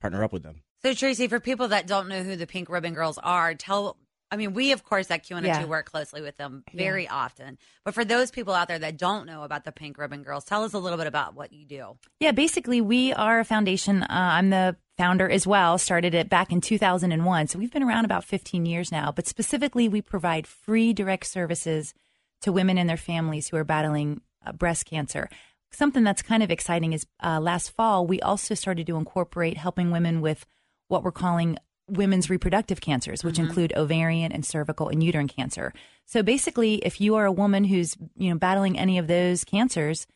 partner 0.00 0.22
up 0.22 0.32
with 0.32 0.42
them. 0.42 0.62
So 0.82 0.94
Tracy, 0.94 1.26
for 1.28 1.40
people 1.40 1.68
that 1.68 1.86
don't 1.86 2.08
know 2.08 2.22
who 2.22 2.36
the 2.36 2.46
Pink 2.46 2.68
Ribbon 2.68 2.94
Girls 2.94 3.18
are, 3.18 3.54
tell. 3.54 3.96
I 4.30 4.36
mean, 4.36 4.54
we 4.54 4.72
of 4.72 4.84
course 4.84 5.10
at 5.10 5.22
Q 5.22 5.36
and 5.36 5.46
Yeah. 5.46 5.62
A 5.62 5.66
work 5.66 5.90
closely 5.90 6.20
with 6.20 6.36
them 6.36 6.64
very 6.74 7.08
often. 7.08 7.58
But 7.84 7.94
for 7.94 8.04
those 8.04 8.30
people 8.30 8.54
out 8.54 8.68
there 8.68 8.78
that 8.78 8.96
don't 8.96 9.26
know 9.26 9.44
about 9.44 9.64
the 9.64 9.72
Pink 9.72 9.98
Ribbon 9.98 10.22
Girls, 10.22 10.44
tell 10.44 10.64
us 10.64 10.72
a 10.72 10.78
little 10.78 10.98
bit 10.98 11.06
about 11.06 11.34
what 11.34 11.52
you 11.52 11.64
do. 11.64 11.96
Yeah, 12.20 12.32
basically, 12.32 12.80
we 12.80 13.12
are 13.12 13.38
a 13.40 13.44
foundation. 13.44 14.02
Uh, 14.02 14.06
I'm 14.10 14.50
the 14.50 14.76
founder 14.96 15.30
as 15.30 15.46
well. 15.46 15.78
Started 15.78 16.14
it 16.14 16.28
back 16.28 16.50
in 16.50 16.60
2001. 16.60 17.46
So 17.48 17.58
we've 17.58 17.72
been 17.72 17.82
around 17.82 18.04
about 18.04 18.24
15 18.24 18.66
years 18.66 18.90
now. 18.90 19.12
But 19.12 19.26
specifically, 19.26 19.88
we 19.88 20.02
provide 20.02 20.46
free 20.46 20.92
direct 20.92 21.26
services 21.26 21.94
to 22.42 22.52
women 22.52 22.78
and 22.78 22.88
their 22.88 22.96
families 22.96 23.48
who 23.48 23.56
are 23.56 23.64
battling 23.64 24.22
uh, 24.44 24.52
breast 24.52 24.86
cancer. 24.86 25.28
Something 25.70 26.04
that's 26.04 26.22
kind 26.22 26.42
of 26.42 26.50
exciting 26.50 26.92
is 26.92 27.06
uh, 27.22 27.40
last 27.40 27.70
fall, 27.70 28.06
we 28.06 28.20
also 28.20 28.54
started 28.54 28.86
to 28.86 28.96
incorporate 28.96 29.56
helping 29.56 29.90
women 29.90 30.20
with 30.20 30.46
what 30.88 31.02
we're 31.02 31.12
calling 31.12 31.58
women's 31.88 32.28
reproductive 32.30 32.80
cancers, 32.80 33.22
which 33.22 33.36
Mhm. 33.36 33.46
include 33.48 33.72
ovarian 33.76 34.32
and 34.32 34.44
cervical 34.44 34.88
and 34.88 35.02
uterine 35.02 35.28
cancer. 35.28 35.72
So 36.04 36.22
basically, 36.22 36.76
if 36.76 37.00
you 37.00 37.14
are 37.16 37.26
a 37.26 37.32
woman 37.32 37.64
who's 37.64 37.96
you 38.16 38.30
know 38.30 38.38
battling 38.38 38.78
any 38.78 38.98
of 38.98 39.06
those 39.06 39.44
cancers, 39.44 40.06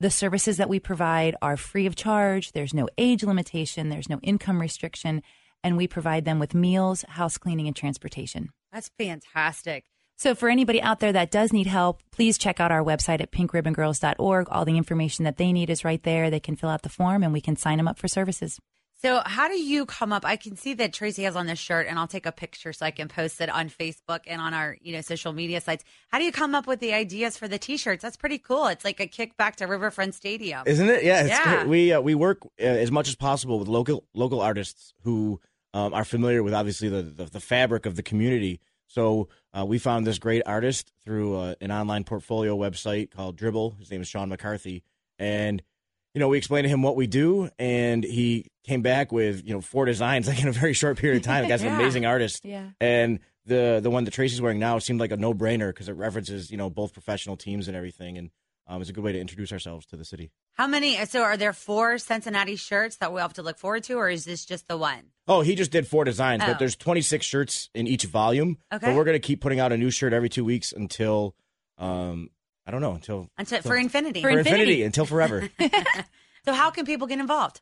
the 0.00 0.10
services 0.10 0.56
that 0.56 0.68
we 0.68 0.80
provide 0.80 1.36
are 1.40 1.56
free 1.56 1.86
of 1.86 1.94
charge. 1.94 2.52
There's 2.52 2.74
no 2.74 2.88
age 2.98 3.22
limitation, 3.22 3.88
there's 3.88 4.08
no 4.08 4.18
income 4.20 4.60
restriction, 4.60 5.22
and 5.62 5.76
we 5.76 5.86
provide 5.86 6.24
them 6.24 6.40
with 6.40 6.54
meals, 6.54 7.02
house 7.02 7.38
cleaning, 7.38 7.68
and 7.68 7.76
transportation. 7.76 8.50
That's 8.72 8.90
fantastic. 8.98 9.84
So, 10.16 10.34
for 10.34 10.48
anybody 10.48 10.80
out 10.82 11.00
there 11.00 11.12
that 11.12 11.30
does 11.30 11.52
need 11.52 11.66
help, 11.66 12.02
please 12.12 12.36
check 12.38 12.60
out 12.60 12.70
our 12.72 12.82
website 12.82 13.20
at 13.20 13.32
pinkribbongirls.org. 13.32 14.48
All 14.50 14.64
the 14.64 14.76
information 14.76 15.24
that 15.24 15.36
they 15.36 15.52
need 15.52 15.70
is 15.70 15.84
right 15.84 16.02
there. 16.02 16.30
They 16.30 16.40
can 16.40 16.56
fill 16.56 16.68
out 16.68 16.82
the 16.82 16.88
form 16.88 17.22
and 17.22 17.32
we 17.32 17.40
can 17.40 17.56
sign 17.56 17.76
them 17.78 17.88
up 17.88 17.98
for 17.98 18.08
services. 18.08 18.58
So, 19.04 19.20
how 19.26 19.48
do 19.48 19.58
you 19.58 19.84
come 19.84 20.12
up? 20.12 20.24
I 20.24 20.36
can 20.36 20.56
see 20.56 20.74
that 20.74 20.92
Tracy 20.92 21.24
has 21.24 21.34
on 21.34 21.46
this 21.46 21.58
shirt, 21.58 21.88
and 21.88 21.98
I'll 21.98 22.06
take 22.06 22.24
a 22.24 22.30
picture 22.30 22.72
so 22.72 22.86
I 22.86 22.92
can 22.92 23.08
post 23.08 23.40
it 23.40 23.50
on 23.50 23.68
Facebook 23.68 24.20
and 24.28 24.40
on 24.40 24.54
our 24.54 24.76
you 24.80 24.92
know 24.92 25.00
social 25.00 25.32
media 25.32 25.60
sites. 25.60 25.82
How 26.08 26.18
do 26.18 26.24
you 26.24 26.30
come 26.30 26.54
up 26.54 26.68
with 26.68 26.78
the 26.78 26.94
ideas 26.94 27.36
for 27.36 27.48
the 27.48 27.58
T-shirts? 27.58 28.00
That's 28.00 28.16
pretty 28.16 28.38
cool. 28.38 28.68
It's 28.68 28.84
like 28.84 29.00
a 29.00 29.08
kickback 29.08 29.56
to 29.56 29.66
Riverfront 29.66 30.14
Stadium, 30.14 30.62
Isn't 30.66 30.88
it? 30.88 31.02
Yeah, 31.02 31.20
it's 31.22 31.30
Yeah. 31.30 31.54
great. 31.64 31.68
We 31.68 31.92
uh, 31.92 32.00
we 32.00 32.14
work 32.14 32.44
uh, 32.44 32.64
as 32.64 32.92
much 32.92 33.08
as 33.08 33.16
possible 33.16 33.58
with 33.58 33.66
local 33.66 34.04
local 34.14 34.40
artists 34.40 34.94
who 35.02 35.40
um, 35.74 35.92
are 35.94 36.04
familiar 36.04 36.44
with 36.44 36.54
obviously 36.54 36.88
the, 36.88 37.02
the 37.02 37.24
the 37.24 37.40
fabric 37.40 37.86
of 37.86 37.96
the 37.96 38.02
community. 38.04 38.60
So 38.86 39.28
uh, 39.52 39.64
we 39.64 39.78
found 39.78 40.06
this 40.06 40.20
great 40.20 40.42
artist 40.46 40.92
through 41.04 41.36
uh, 41.36 41.54
an 41.60 41.72
online 41.72 42.04
portfolio 42.04 42.56
website 42.56 43.10
called 43.10 43.36
Dribbble. 43.36 43.78
His 43.80 43.90
name 43.90 44.02
is 44.02 44.06
Sean 44.06 44.28
McCarthy, 44.28 44.84
and 45.18 45.60
you 46.14 46.18
know 46.20 46.28
we 46.28 46.38
explained 46.38 46.64
to 46.64 46.68
him 46.68 46.82
what 46.82 46.96
we 46.96 47.06
do, 47.06 47.48
and 47.58 48.04
he 48.04 48.46
came 48.64 48.82
back 48.82 49.12
with 49.12 49.44
you 49.46 49.52
know 49.54 49.60
four 49.60 49.84
designs 49.86 50.26
like 50.28 50.40
in 50.40 50.48
a 50.48 50.52
very 50.52 50.72
short 50.72 50.98
period 50.98 51.18
of 51.18 51.22
time. 51.24 51.42
The 51.44 51.48
guy's 51.48 51.62
an 51.62 51.74
amazing 51.74 52.06
artist, 52.06 52.44
Yeah. 52.44 52.70
and 52.80 53.20
the 53.46 53.80
the 53.82 53.90
one 53.90 54.04
that 54.04 54.12
Tracy's 54.12 54.40
wearing 54.40 54.58
now 54.60 54.78
seemed 54.78 55.00
like 55.00 55.10
a 55.10 55.16
no 55.16 55.34
brainer 55.34 55.70
because 55.70 55.88
it 55.88 55.92
references 55.96 56.50
you 56.50 56.56
know 56.56 56.70
both 56.70 56.92
professional 56.92 57.36
teams 57.36 57.66
and 57.68 57.76
everything, 57.76 58.18
and 58.18 58.30
um, 58.68 58.80
it's 58.80 58.88
a 58.90 58.92
good 58.92 59.02
way 59.02 59.10
to 59.12 59.18
introduce 59.18 59.52
ourselves 59.52 59.84
to 59.86 59.96
the 59.96 60.04
city. 60.04 60.30
How 60.54 60.66
many? 60.68 61.02
So, 61.06 61.22
are 61.22 61.36
there 61.36 61.52
four 61.52 61.98
Cincinnati 61.98 62.54
shirts 62.56 62.96
that 62.98 63.10
we 63.10 63.14
will 63.14 63.22
have 63.22 63.32
to 63.34 63.42
look 63.42 63.58
forward 63.58 63.82
to, 63.84 63.94
or 63.94 64.08
is 64.08 64.24
this 64.24 64.44
just 64.44 64.68
the 64.68 64.76
one? 64.76 65.02
Oh, 65.26 65.40
he 65.40 65.54
just 65.56 65.72
did 65.72 65.86
four 65.88 66.04
designs, 66.04 66.42
Oh. 66.44 66.48
but 66.48 66.58
there's 66.60 66.76
26 66.76 67.24
shirts 67.26 67.70
in 67.74 67.86
each 67.88 68.04
volume. 68.04 68.58
Okay. 68.72 68.86
But 68.86 68.94
we're 68.96 69.04
going 69.04 69.14
to 69.20 69.26
keep 69.26 69.40
putting 69.40 69.58
out 69.60 69.72
a 69.72 69.76
new 69.76 69.90
shirt 69.90 70.12
every 70.12 70.28
two 70.28 70.44
weeks 70.44 70.72
until, 70.72 71.34
um, 71.78 72.28
I 72.66 72.70
don't 72.70 72.80
know, 72.80 72.92
until 72.92 73.28
Until 73.38 73.60
for 73.62 73.76
infinity. 73.76 74.22
for 74.22 74.30
infinity, 74.30 74.82
until 74.82 75.04
forever. 75.06 75.48
So, 76.44 76.52
how 76.52 76.70
can 76.70 76.84
people 76.86 77.06
get 77.06 77.20
involved? 77.20 77.60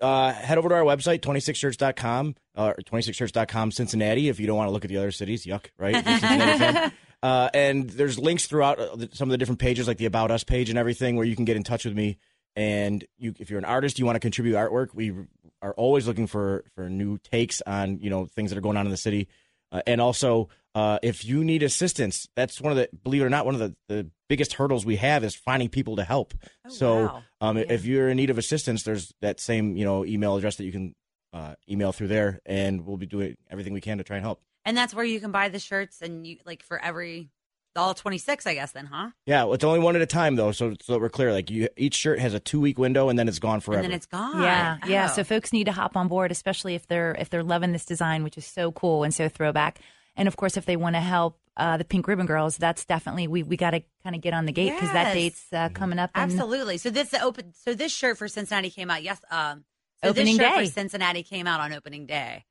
uh, 0.00 0.32
head 0.32 0.58
over 0.58 0.68
to 0.68 0.74
our 0.74 0.82
website, 0.82 1.20
26shirts.com, 1.20 2.34
or 2.56 2.74
26shirts.com 2.74 3.70
Cincinnati, 3.70 4.28
if 4.28 4.40
you 4.40 4.46
don't 4.46 4.56
want 4.56 4.66
to 4.68 4.72
look 4.72 4.84
at 4.84 4.88
the 4.88 4.96
other 4.96 5.12
cities. 5.12 5.46
Yuck, 5.46 5.66
right? 5.78 5.94
If 5.96 6.04
you're 6.06 6.16
a 6.16 6.20
Cincinnati 6.20 6.58
fan. 6.58 6.92
Uh, 7.20 7.50
and 7.52 7.90
there's 7.90 8.16
links 8.16 8.46
throughout 8.46 8.78
uh, 8.78 8.96
some 9.12 9.28
of 9.28 9.32
the 9.32 9.38
different 9.38 9.58
pages, 9.58 9.88
like 9.88 9.98
the 9.98 10.04
About 10.06 10.30
Us 10.30 10.44
page 10.44 10.70
and 10.70 10.78
everything, 10.78 11.16
where 11.16 11.26
you 11.26 11.34
can 11.34 11.44
get 11.44 11.56
in 11.56 11.64
touch 11.64 11.84
with 11.84 11.92
me. 11.92 12.16
And 12.54 13.04
you, 13.18 13.34
if 13.40 13.50
you're 13.50 13.58
an 13.58 13.64
artist, 13.64 13.98
you 13.98 14.06
want 14.06 14.14
to 14.14 14.20
contribute 14.20 14.54
artwork, 14.54 14.94
we 14.94 15.12
are 15.60 15.74
always 15.74 16.06
looking 16.06 16.28
for, 16.28 16.62
for 16.76 16.88
new 16.88 17.18
takes 17.18 17.60
on, 17.62 17.98
you 17.98 18.08
know, 18.08 18.26
things 18.26 18.50
that 18.52 18.56
are 18.56 18.60
going 18.60 18.76
on 18.76 18.86
in 18.86 18.92
the 18.92 18.96
city. 18.96 19.26
Uh, 19.72 19.82
and 19.84 20.00
also, 20.00 20.48
uh, 20.76 21.00
if 21.02 21.24
you 21.24 21.42
need 21.42 21.64
assistance, 21.64 22.28
that's 22.36 22.60
one 22.60 22.70
of 22.70 22.76
the, 22.76 22.88
believe 23.02 23.22
it 23.22 23.24
or 23.24 23.30
not, 23.30 23.44
one 23.44 23.56
of 23.56 23.60
the, 23.60 23.74
the 23.88 24.08
biggest 24.28 24.54
hurdles 24.54 24.84
we 24.84 24.96
have 24.96 25.24
is 25.24 25.34
finding 25.34 25.68
people 25.68 25.96
to 25.96 26.04
help. 26.04 26.34
so, 26.68 27.06
wow. 27.06 27.22
um, 27.40 27.56
if 27.56 27.84
you're 27.84 28.08
in 28.08 28.16
need 28.16 28.30
of 28.30 28.38
assistance, 28.38 28.82
there's 28.82 29.12
that 29.20 29.40
same, 29.40 29.76
you 29.76 29.84
know, 29.84 30.04
email 30.04 30.36
address 30.36 30.56
that 30.56 30.64
you 30.64 30.72
can 30.72 30.94
uh, 31.32 31.54
email 31.68 31.92
through 31.92 32.08
there, 32.08 32.40
and 32.46 32.86
we'll 32.86 32.96
be 32.96 33.06
doing 33.06 33.36
everything 33.50 33.72
we 33.72 33.80
can 33.80 33.98
to 33.98 34.04
try 34.04 34.16
and 34.16 34.24
help. 34.24 34.40
And 34.64 34.76
that's 34.76 34.94
where 34.94 35.04
you 35.04 35.20
can 35.20 35.32
buy 35.32 35.48
the 35.48 35.58
shirts, 35.58 36.00
and 36.02 36.26
you 36.26 36.38
like 36.44 36.62
for 36.62 36.78
every 36.78 37.30
all 37.76 37.94
twenty 37.94 38.18
six, 38.18 38.46
I 38.46 38.54
guess. 38.54 38.72
Then, 38.72 38.86
huh? 38.86 39.10
Yeah, 39.26 39.44
well, 39.44 39.54
it's 39.54 39.64
only 39.64 39.78
one 39.78 39.96
at 39.96 40.02
a 40.02 40.06
time 40.06 40.36
though, 40.36 40.52
so 40.52 40.74
so 40.82 40.94
that 40.94 41.00
we're 41.00 41.08
clear. 41.08 41.32
Like 41.32 41.50
you, 41.50 41.68
each 41.76 41.94
shirt 41.94 42.18
has 42.18 42.34
a 42.34 42.40
two 42.40 42.60
week 42.60 42.78
window, 42.78 43.08
and 43.08 43.18
then 43.18 43.28
it's 43.28 43.38
gone 43.38 43.60
forever. 43.60 43.82
And 43.82 43.90
then 43.90 43.96
it's 43.96 44.06
gone. 44.06 44.42
Yeah, 44.42 44.78
yeah. 44.86 45.08
Oh. 45.10 45.14
So 45.14 45.24
folks 45.24 45.52
need 45.52 45.64
to 45.64 45.72
hop 45.72 45.96
on 45.96 46.08
board, 46.08 46.30
especially 46.30 46.74
if 46.74 46.86
they're 46.86 47.16
if 47.18 47.30
they're 47.30 47.42
loving 47.42 47.72
this 47.72 47.84
design, 47.84 48.24
which 48.24 48.36
is 48.36 48.46
so 48.46 48.72
cool 48.72 49.04
and 49.04 49.14
so 49.14 49.28
throwback. 49.28 49.80
And 50.16 50.26
of 50.28 50.36
course, 50.36 50.56
if 50.56 50.66
they 50.66 50.76
want 50.76 50.96
to 50.96 51.00
help 51.00 51.38
uh, 51.58 51.76
the 51.76 51.84
Pink 51.84 52.06
Ribbon 52.08 52.26
Girls, 52.26 52.56
that's 52.56 52.84
definitely 52.84 53.26
we 53.28 53.42
we 53.42 53.56
got 53.56 53.70
to 53.72 53.82
kind 54.04 54.14
of 54.16 54.22
get 54.22 54.32
on 54.32 54.46
the 54.46 54.52
gate 54.52 54.72
because 54.74 54.92
that 54.92 55.08
Yes. 55.08 55.14
date's 55.14 55.44
uh, 55.52 55.68
coming 55.74 55.98
up. 55.98 56.10
in- 56.14 56.20
Absolutely. 56.22 56.78
So 56.78 56.90
this 56.90 57.10
the 57.10 57.22
open. 57.22 57.52
So 57.54 57.74
this 57.74 57.92
shirt 57.92 58.16
for 58.18 58.28
Cincinnati 58.28 58.70
came 58.70 58.90
out. 58.90 59.02
Yes. 59.02 59.20
Um. 59.30 59.64
So 60.02 60.10
Opening 60.10 60.36
this 60.36 60.46
shirt 60.46 60.56
day. 60.58 60.66
for 60.66 60.70
Cincinnati 60.72 61.22
came 61.24 61.46
out 61.46 61.60
on 61.60 61.72
opening 61.72 62.06
day. 62.06 62.44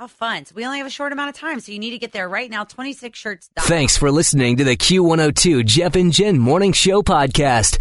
How 0.00 0.08
fun! 0.08 0.44
So 0.44 0.54
we 0.56 0.64
only 0.66 0.78
have 0.78 0.86
a 0.88 0.90
short 0.90 1.12
amount 1.12 1.28
of 1.28 1.36
time, 1.36 1.60
so 1.60 1.70
you 1.70 1.78
need 1.78 1.90
to 1.92 1.98
get 1.98 2.10
there 2.12 2.28
right 2.28 2.50
now. 2.50 2.64
Twenty 2.64 2.92
six 2.94 3.18
shirts. 3.18 3.48
done. 3.54 3.64
Thanks 3.66 3.96
for 3.96 4.10
listening 4.10 4.56
to 4.56 4.64
the 4.64 4.76
Q102 4.76 5.64
Jeff 5.66 5.94
and 5.94 6.12
Jen 6.12 6.38
Morning 6.38 6.72
Show 6.72 7.02
podcast. 7.02 7.78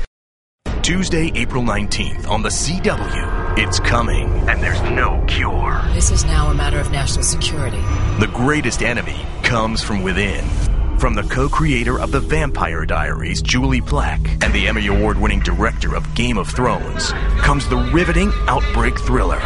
Tuesday, 0.83 1.31
April 1.35 1.63
19th 1.63 2.27
on 2.29 2.41
the 2.41 2.49
CW. 2.49 3.57
It's 3.57 3.79
coming, 3.79 4.27
and 4.49 4.61
there's 4.61 4.81
no 4.81 5.23
cure. 5.27 5.81
This 5.93 6.11
is 6.11 6.25
now 6.25 6.51
a 6.51 6.53
matter 6.53 6.77
of 6.79 6.91
national 6.91 7.23
security. 7.23 7.79
The 8.19 8.29
greatest 8.33 8.81
enemy 8.83 9.25
comes 9.43 9.81
from 9.81 10.03
within. 10.03 10.43
From 11.03 11.15
the 11.15 11.23
co 11.23 11.49
creator 11.49 11.99
of 11.99 12.13
The 12.13 12.21
Vampire 12.21 12.85
Diaries, 12.85 13.41
Julie 13.41 13.81
Plec, 13.81 14.41
and 14.41 14.53
the 14.53 14.69
Emmy 14.69 14.87
Award 14.87 15.17
winning 15.17 15.41
director 15.41 15.97
of 15.97 16.15
Game 16.15 16.37
of 16.37 16.47
Thrones, 16.47 17.11
comes 17.39 17.67
the 17.67 17.75
riveting 17.75 18.31
outbreak 18.47 18.97
thriller, 18.97 19.41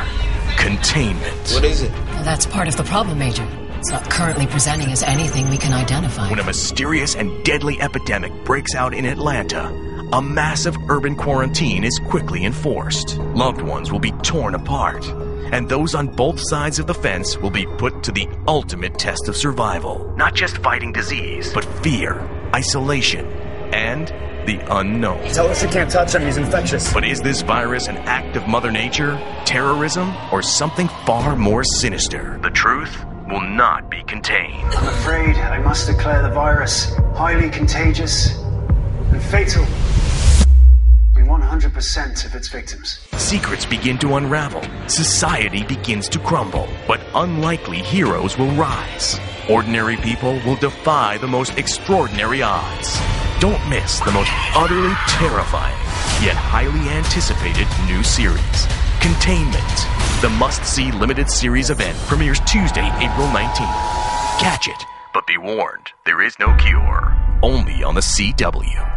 Containment. 0.59 1.51
What 1.53 1.63
is 1.63 1.81
it? 1.81 1.91
Well, 1.91 2.23
that's 2.23 2.45
part 2.45 2.67
of 2.67 2.77
the 2.77 2.83
problem, 2.83 3.17
Major. 3.17 3.43
It's 3.79 3.89
not 3.89 4.07
currently 4.07 4.45
presenting 4.45 4.89
as 4.89 5.01
anything 5.01 5.49
we 5.49 5.57
can 5.57 5.73
identify. 5.73 6.29
When 6.29 6.37
a 6.37 6.43
mysterious 6.43 7.15
and 7.15 7.43
deadly 7.43 7.81
epidemic 7.81 8.45
breaks 8.45 8.75
out 8.75 8.93
in 8.93 9.05
Atlanta, 9.05 9.63
a 10.13 10.21
massive 10.21 10.77
urban 10.89 11.15
quarantine 11.15 11.83
is 11.83 11.99
quickly 11.99 12.45
enforced. 12.45 13.17
Loved 13.17 13.61
ones 13.61 13.91
will 13.91 13.99
be 13.99 14.11
torn 14.23 14.55
apart, 14.55 15.05
and 15.51 15.67
those 15.67 15.95
on 15.95 16.07
both 16.07 16.39
sides 16.39 16.79
of 16.79 16.87
the 16.87 16.93
fence 16.93 17.37
will 17.37 17.49
be 17.49 17.65
put 17.77 18.03
to 18.03 18.11
the 18.11 18.27
ultimate 18.47 18.97
test 18.97 19.27
of 19.27 19.35
survival. 19.35 20.13
Not 20.15 20.33
just 20.33 20.57
fighting 20.59 20.93
disease, 20.93 21.53
but 21.53 21.65
fear, 21.83 22.21
isolation, 22.55 23.25
and 23.73 24.07
the 24.47 24.59
unknown. 24.77 25.21
Tell 25.33 25.47
us 25.47 25.61
you 25.61 25.67
can't 25.67 25.91
touch 25.91 26.15
him, 26.15 26.21
he's 26.21 26.37
infectious. 26.37 26.93
But 26.93 27.03
is 27.03 27.21
this 27.21 27.41
virus 27.41 27.87
an 27.87 27.97
act 27.97 28.37
of 28.37 28.47
Mother 28.47 28.71
Nature, 28.71 29.17
terrorism, 29.43 30.15
or 30.31 30.41
something 30.41 30.87
far 31.05 31.35
more 31.35 31.65
sinister? 31.65 32.39
The 32.41 32.49
truth 32.49 33.03
will 33.27 33.41
not 33.41 33.91
be 33.91 34.03
contained. 34.03 34.63
I'm 34.63 34.87
afraid 34.87 35.35
I 35.35 35.59
must 35.59 35.87
declare 35.87 36.21
the 36.21 36.29
virus 36.29 36.95
highly 37.13 37.49
contagious 37.49 38.37
and 39.11 39.23
fatal 39.23 39.63
in 41.15 41.25
100% 41.25 42.25
of 42.25 42.35
its 42.35 42.47
victims. 42.47 43.07
Secrets 43.17 43.65
begin 43.65 43.97
to 43.97 44.15
unravel, 44.15 44.61
society 44.87 45.63
begins 45.63 46.07
to 46.09 46.19
crumble, 46.19 46.67
but 46.87 47.01
unlikely 47.15 47.79
heroes 47.79 48.37
will 48.37 48.51
rise. 48.51 49.19
Ordinary 49.49 49.97
people 49.97 50.39
will 50.45 50.55
defy 50.57 51.17
the 51.17 51.27
most 51.27 51.57
extraordinary 51.57 52.41
odds. 52.41 52.99
Don't 53.39 53.69
miss 53.69 53.99
the 54.01 54.11
most 54.11 54.31
utterly 54.55 54.93
terrifying, 55.07 55.77
yet 56.23 56.35
highly 56.35 56.89
anticipated 56.89 57.67
new 57.87 58.03
series. 58.03 58.67
Containment. 58.99 59.77
The 60.21 60.29
must 60.37 60.65
see 60.65 60.91
limited 60.91 61.29
series 61.29 61.69
event 61.69 61.97
premieres 62.07 62.39
Tuesday, 62.41 62.87
April 62.97 63.27
19th. 63.27 64.39
Catch 64.39 64.67
it, 64.67 64.83
but 65.13 65.27
be 65.27 65.37
warned, 65.37 65.91
there 66.05 66.21
is 66.21 66.37
no 66.39 66.55
cure. 66.57 67.15
Only 67.43 67.83
on 67.83 67.95
the 67.95 68.01
CW. 68.01 68.96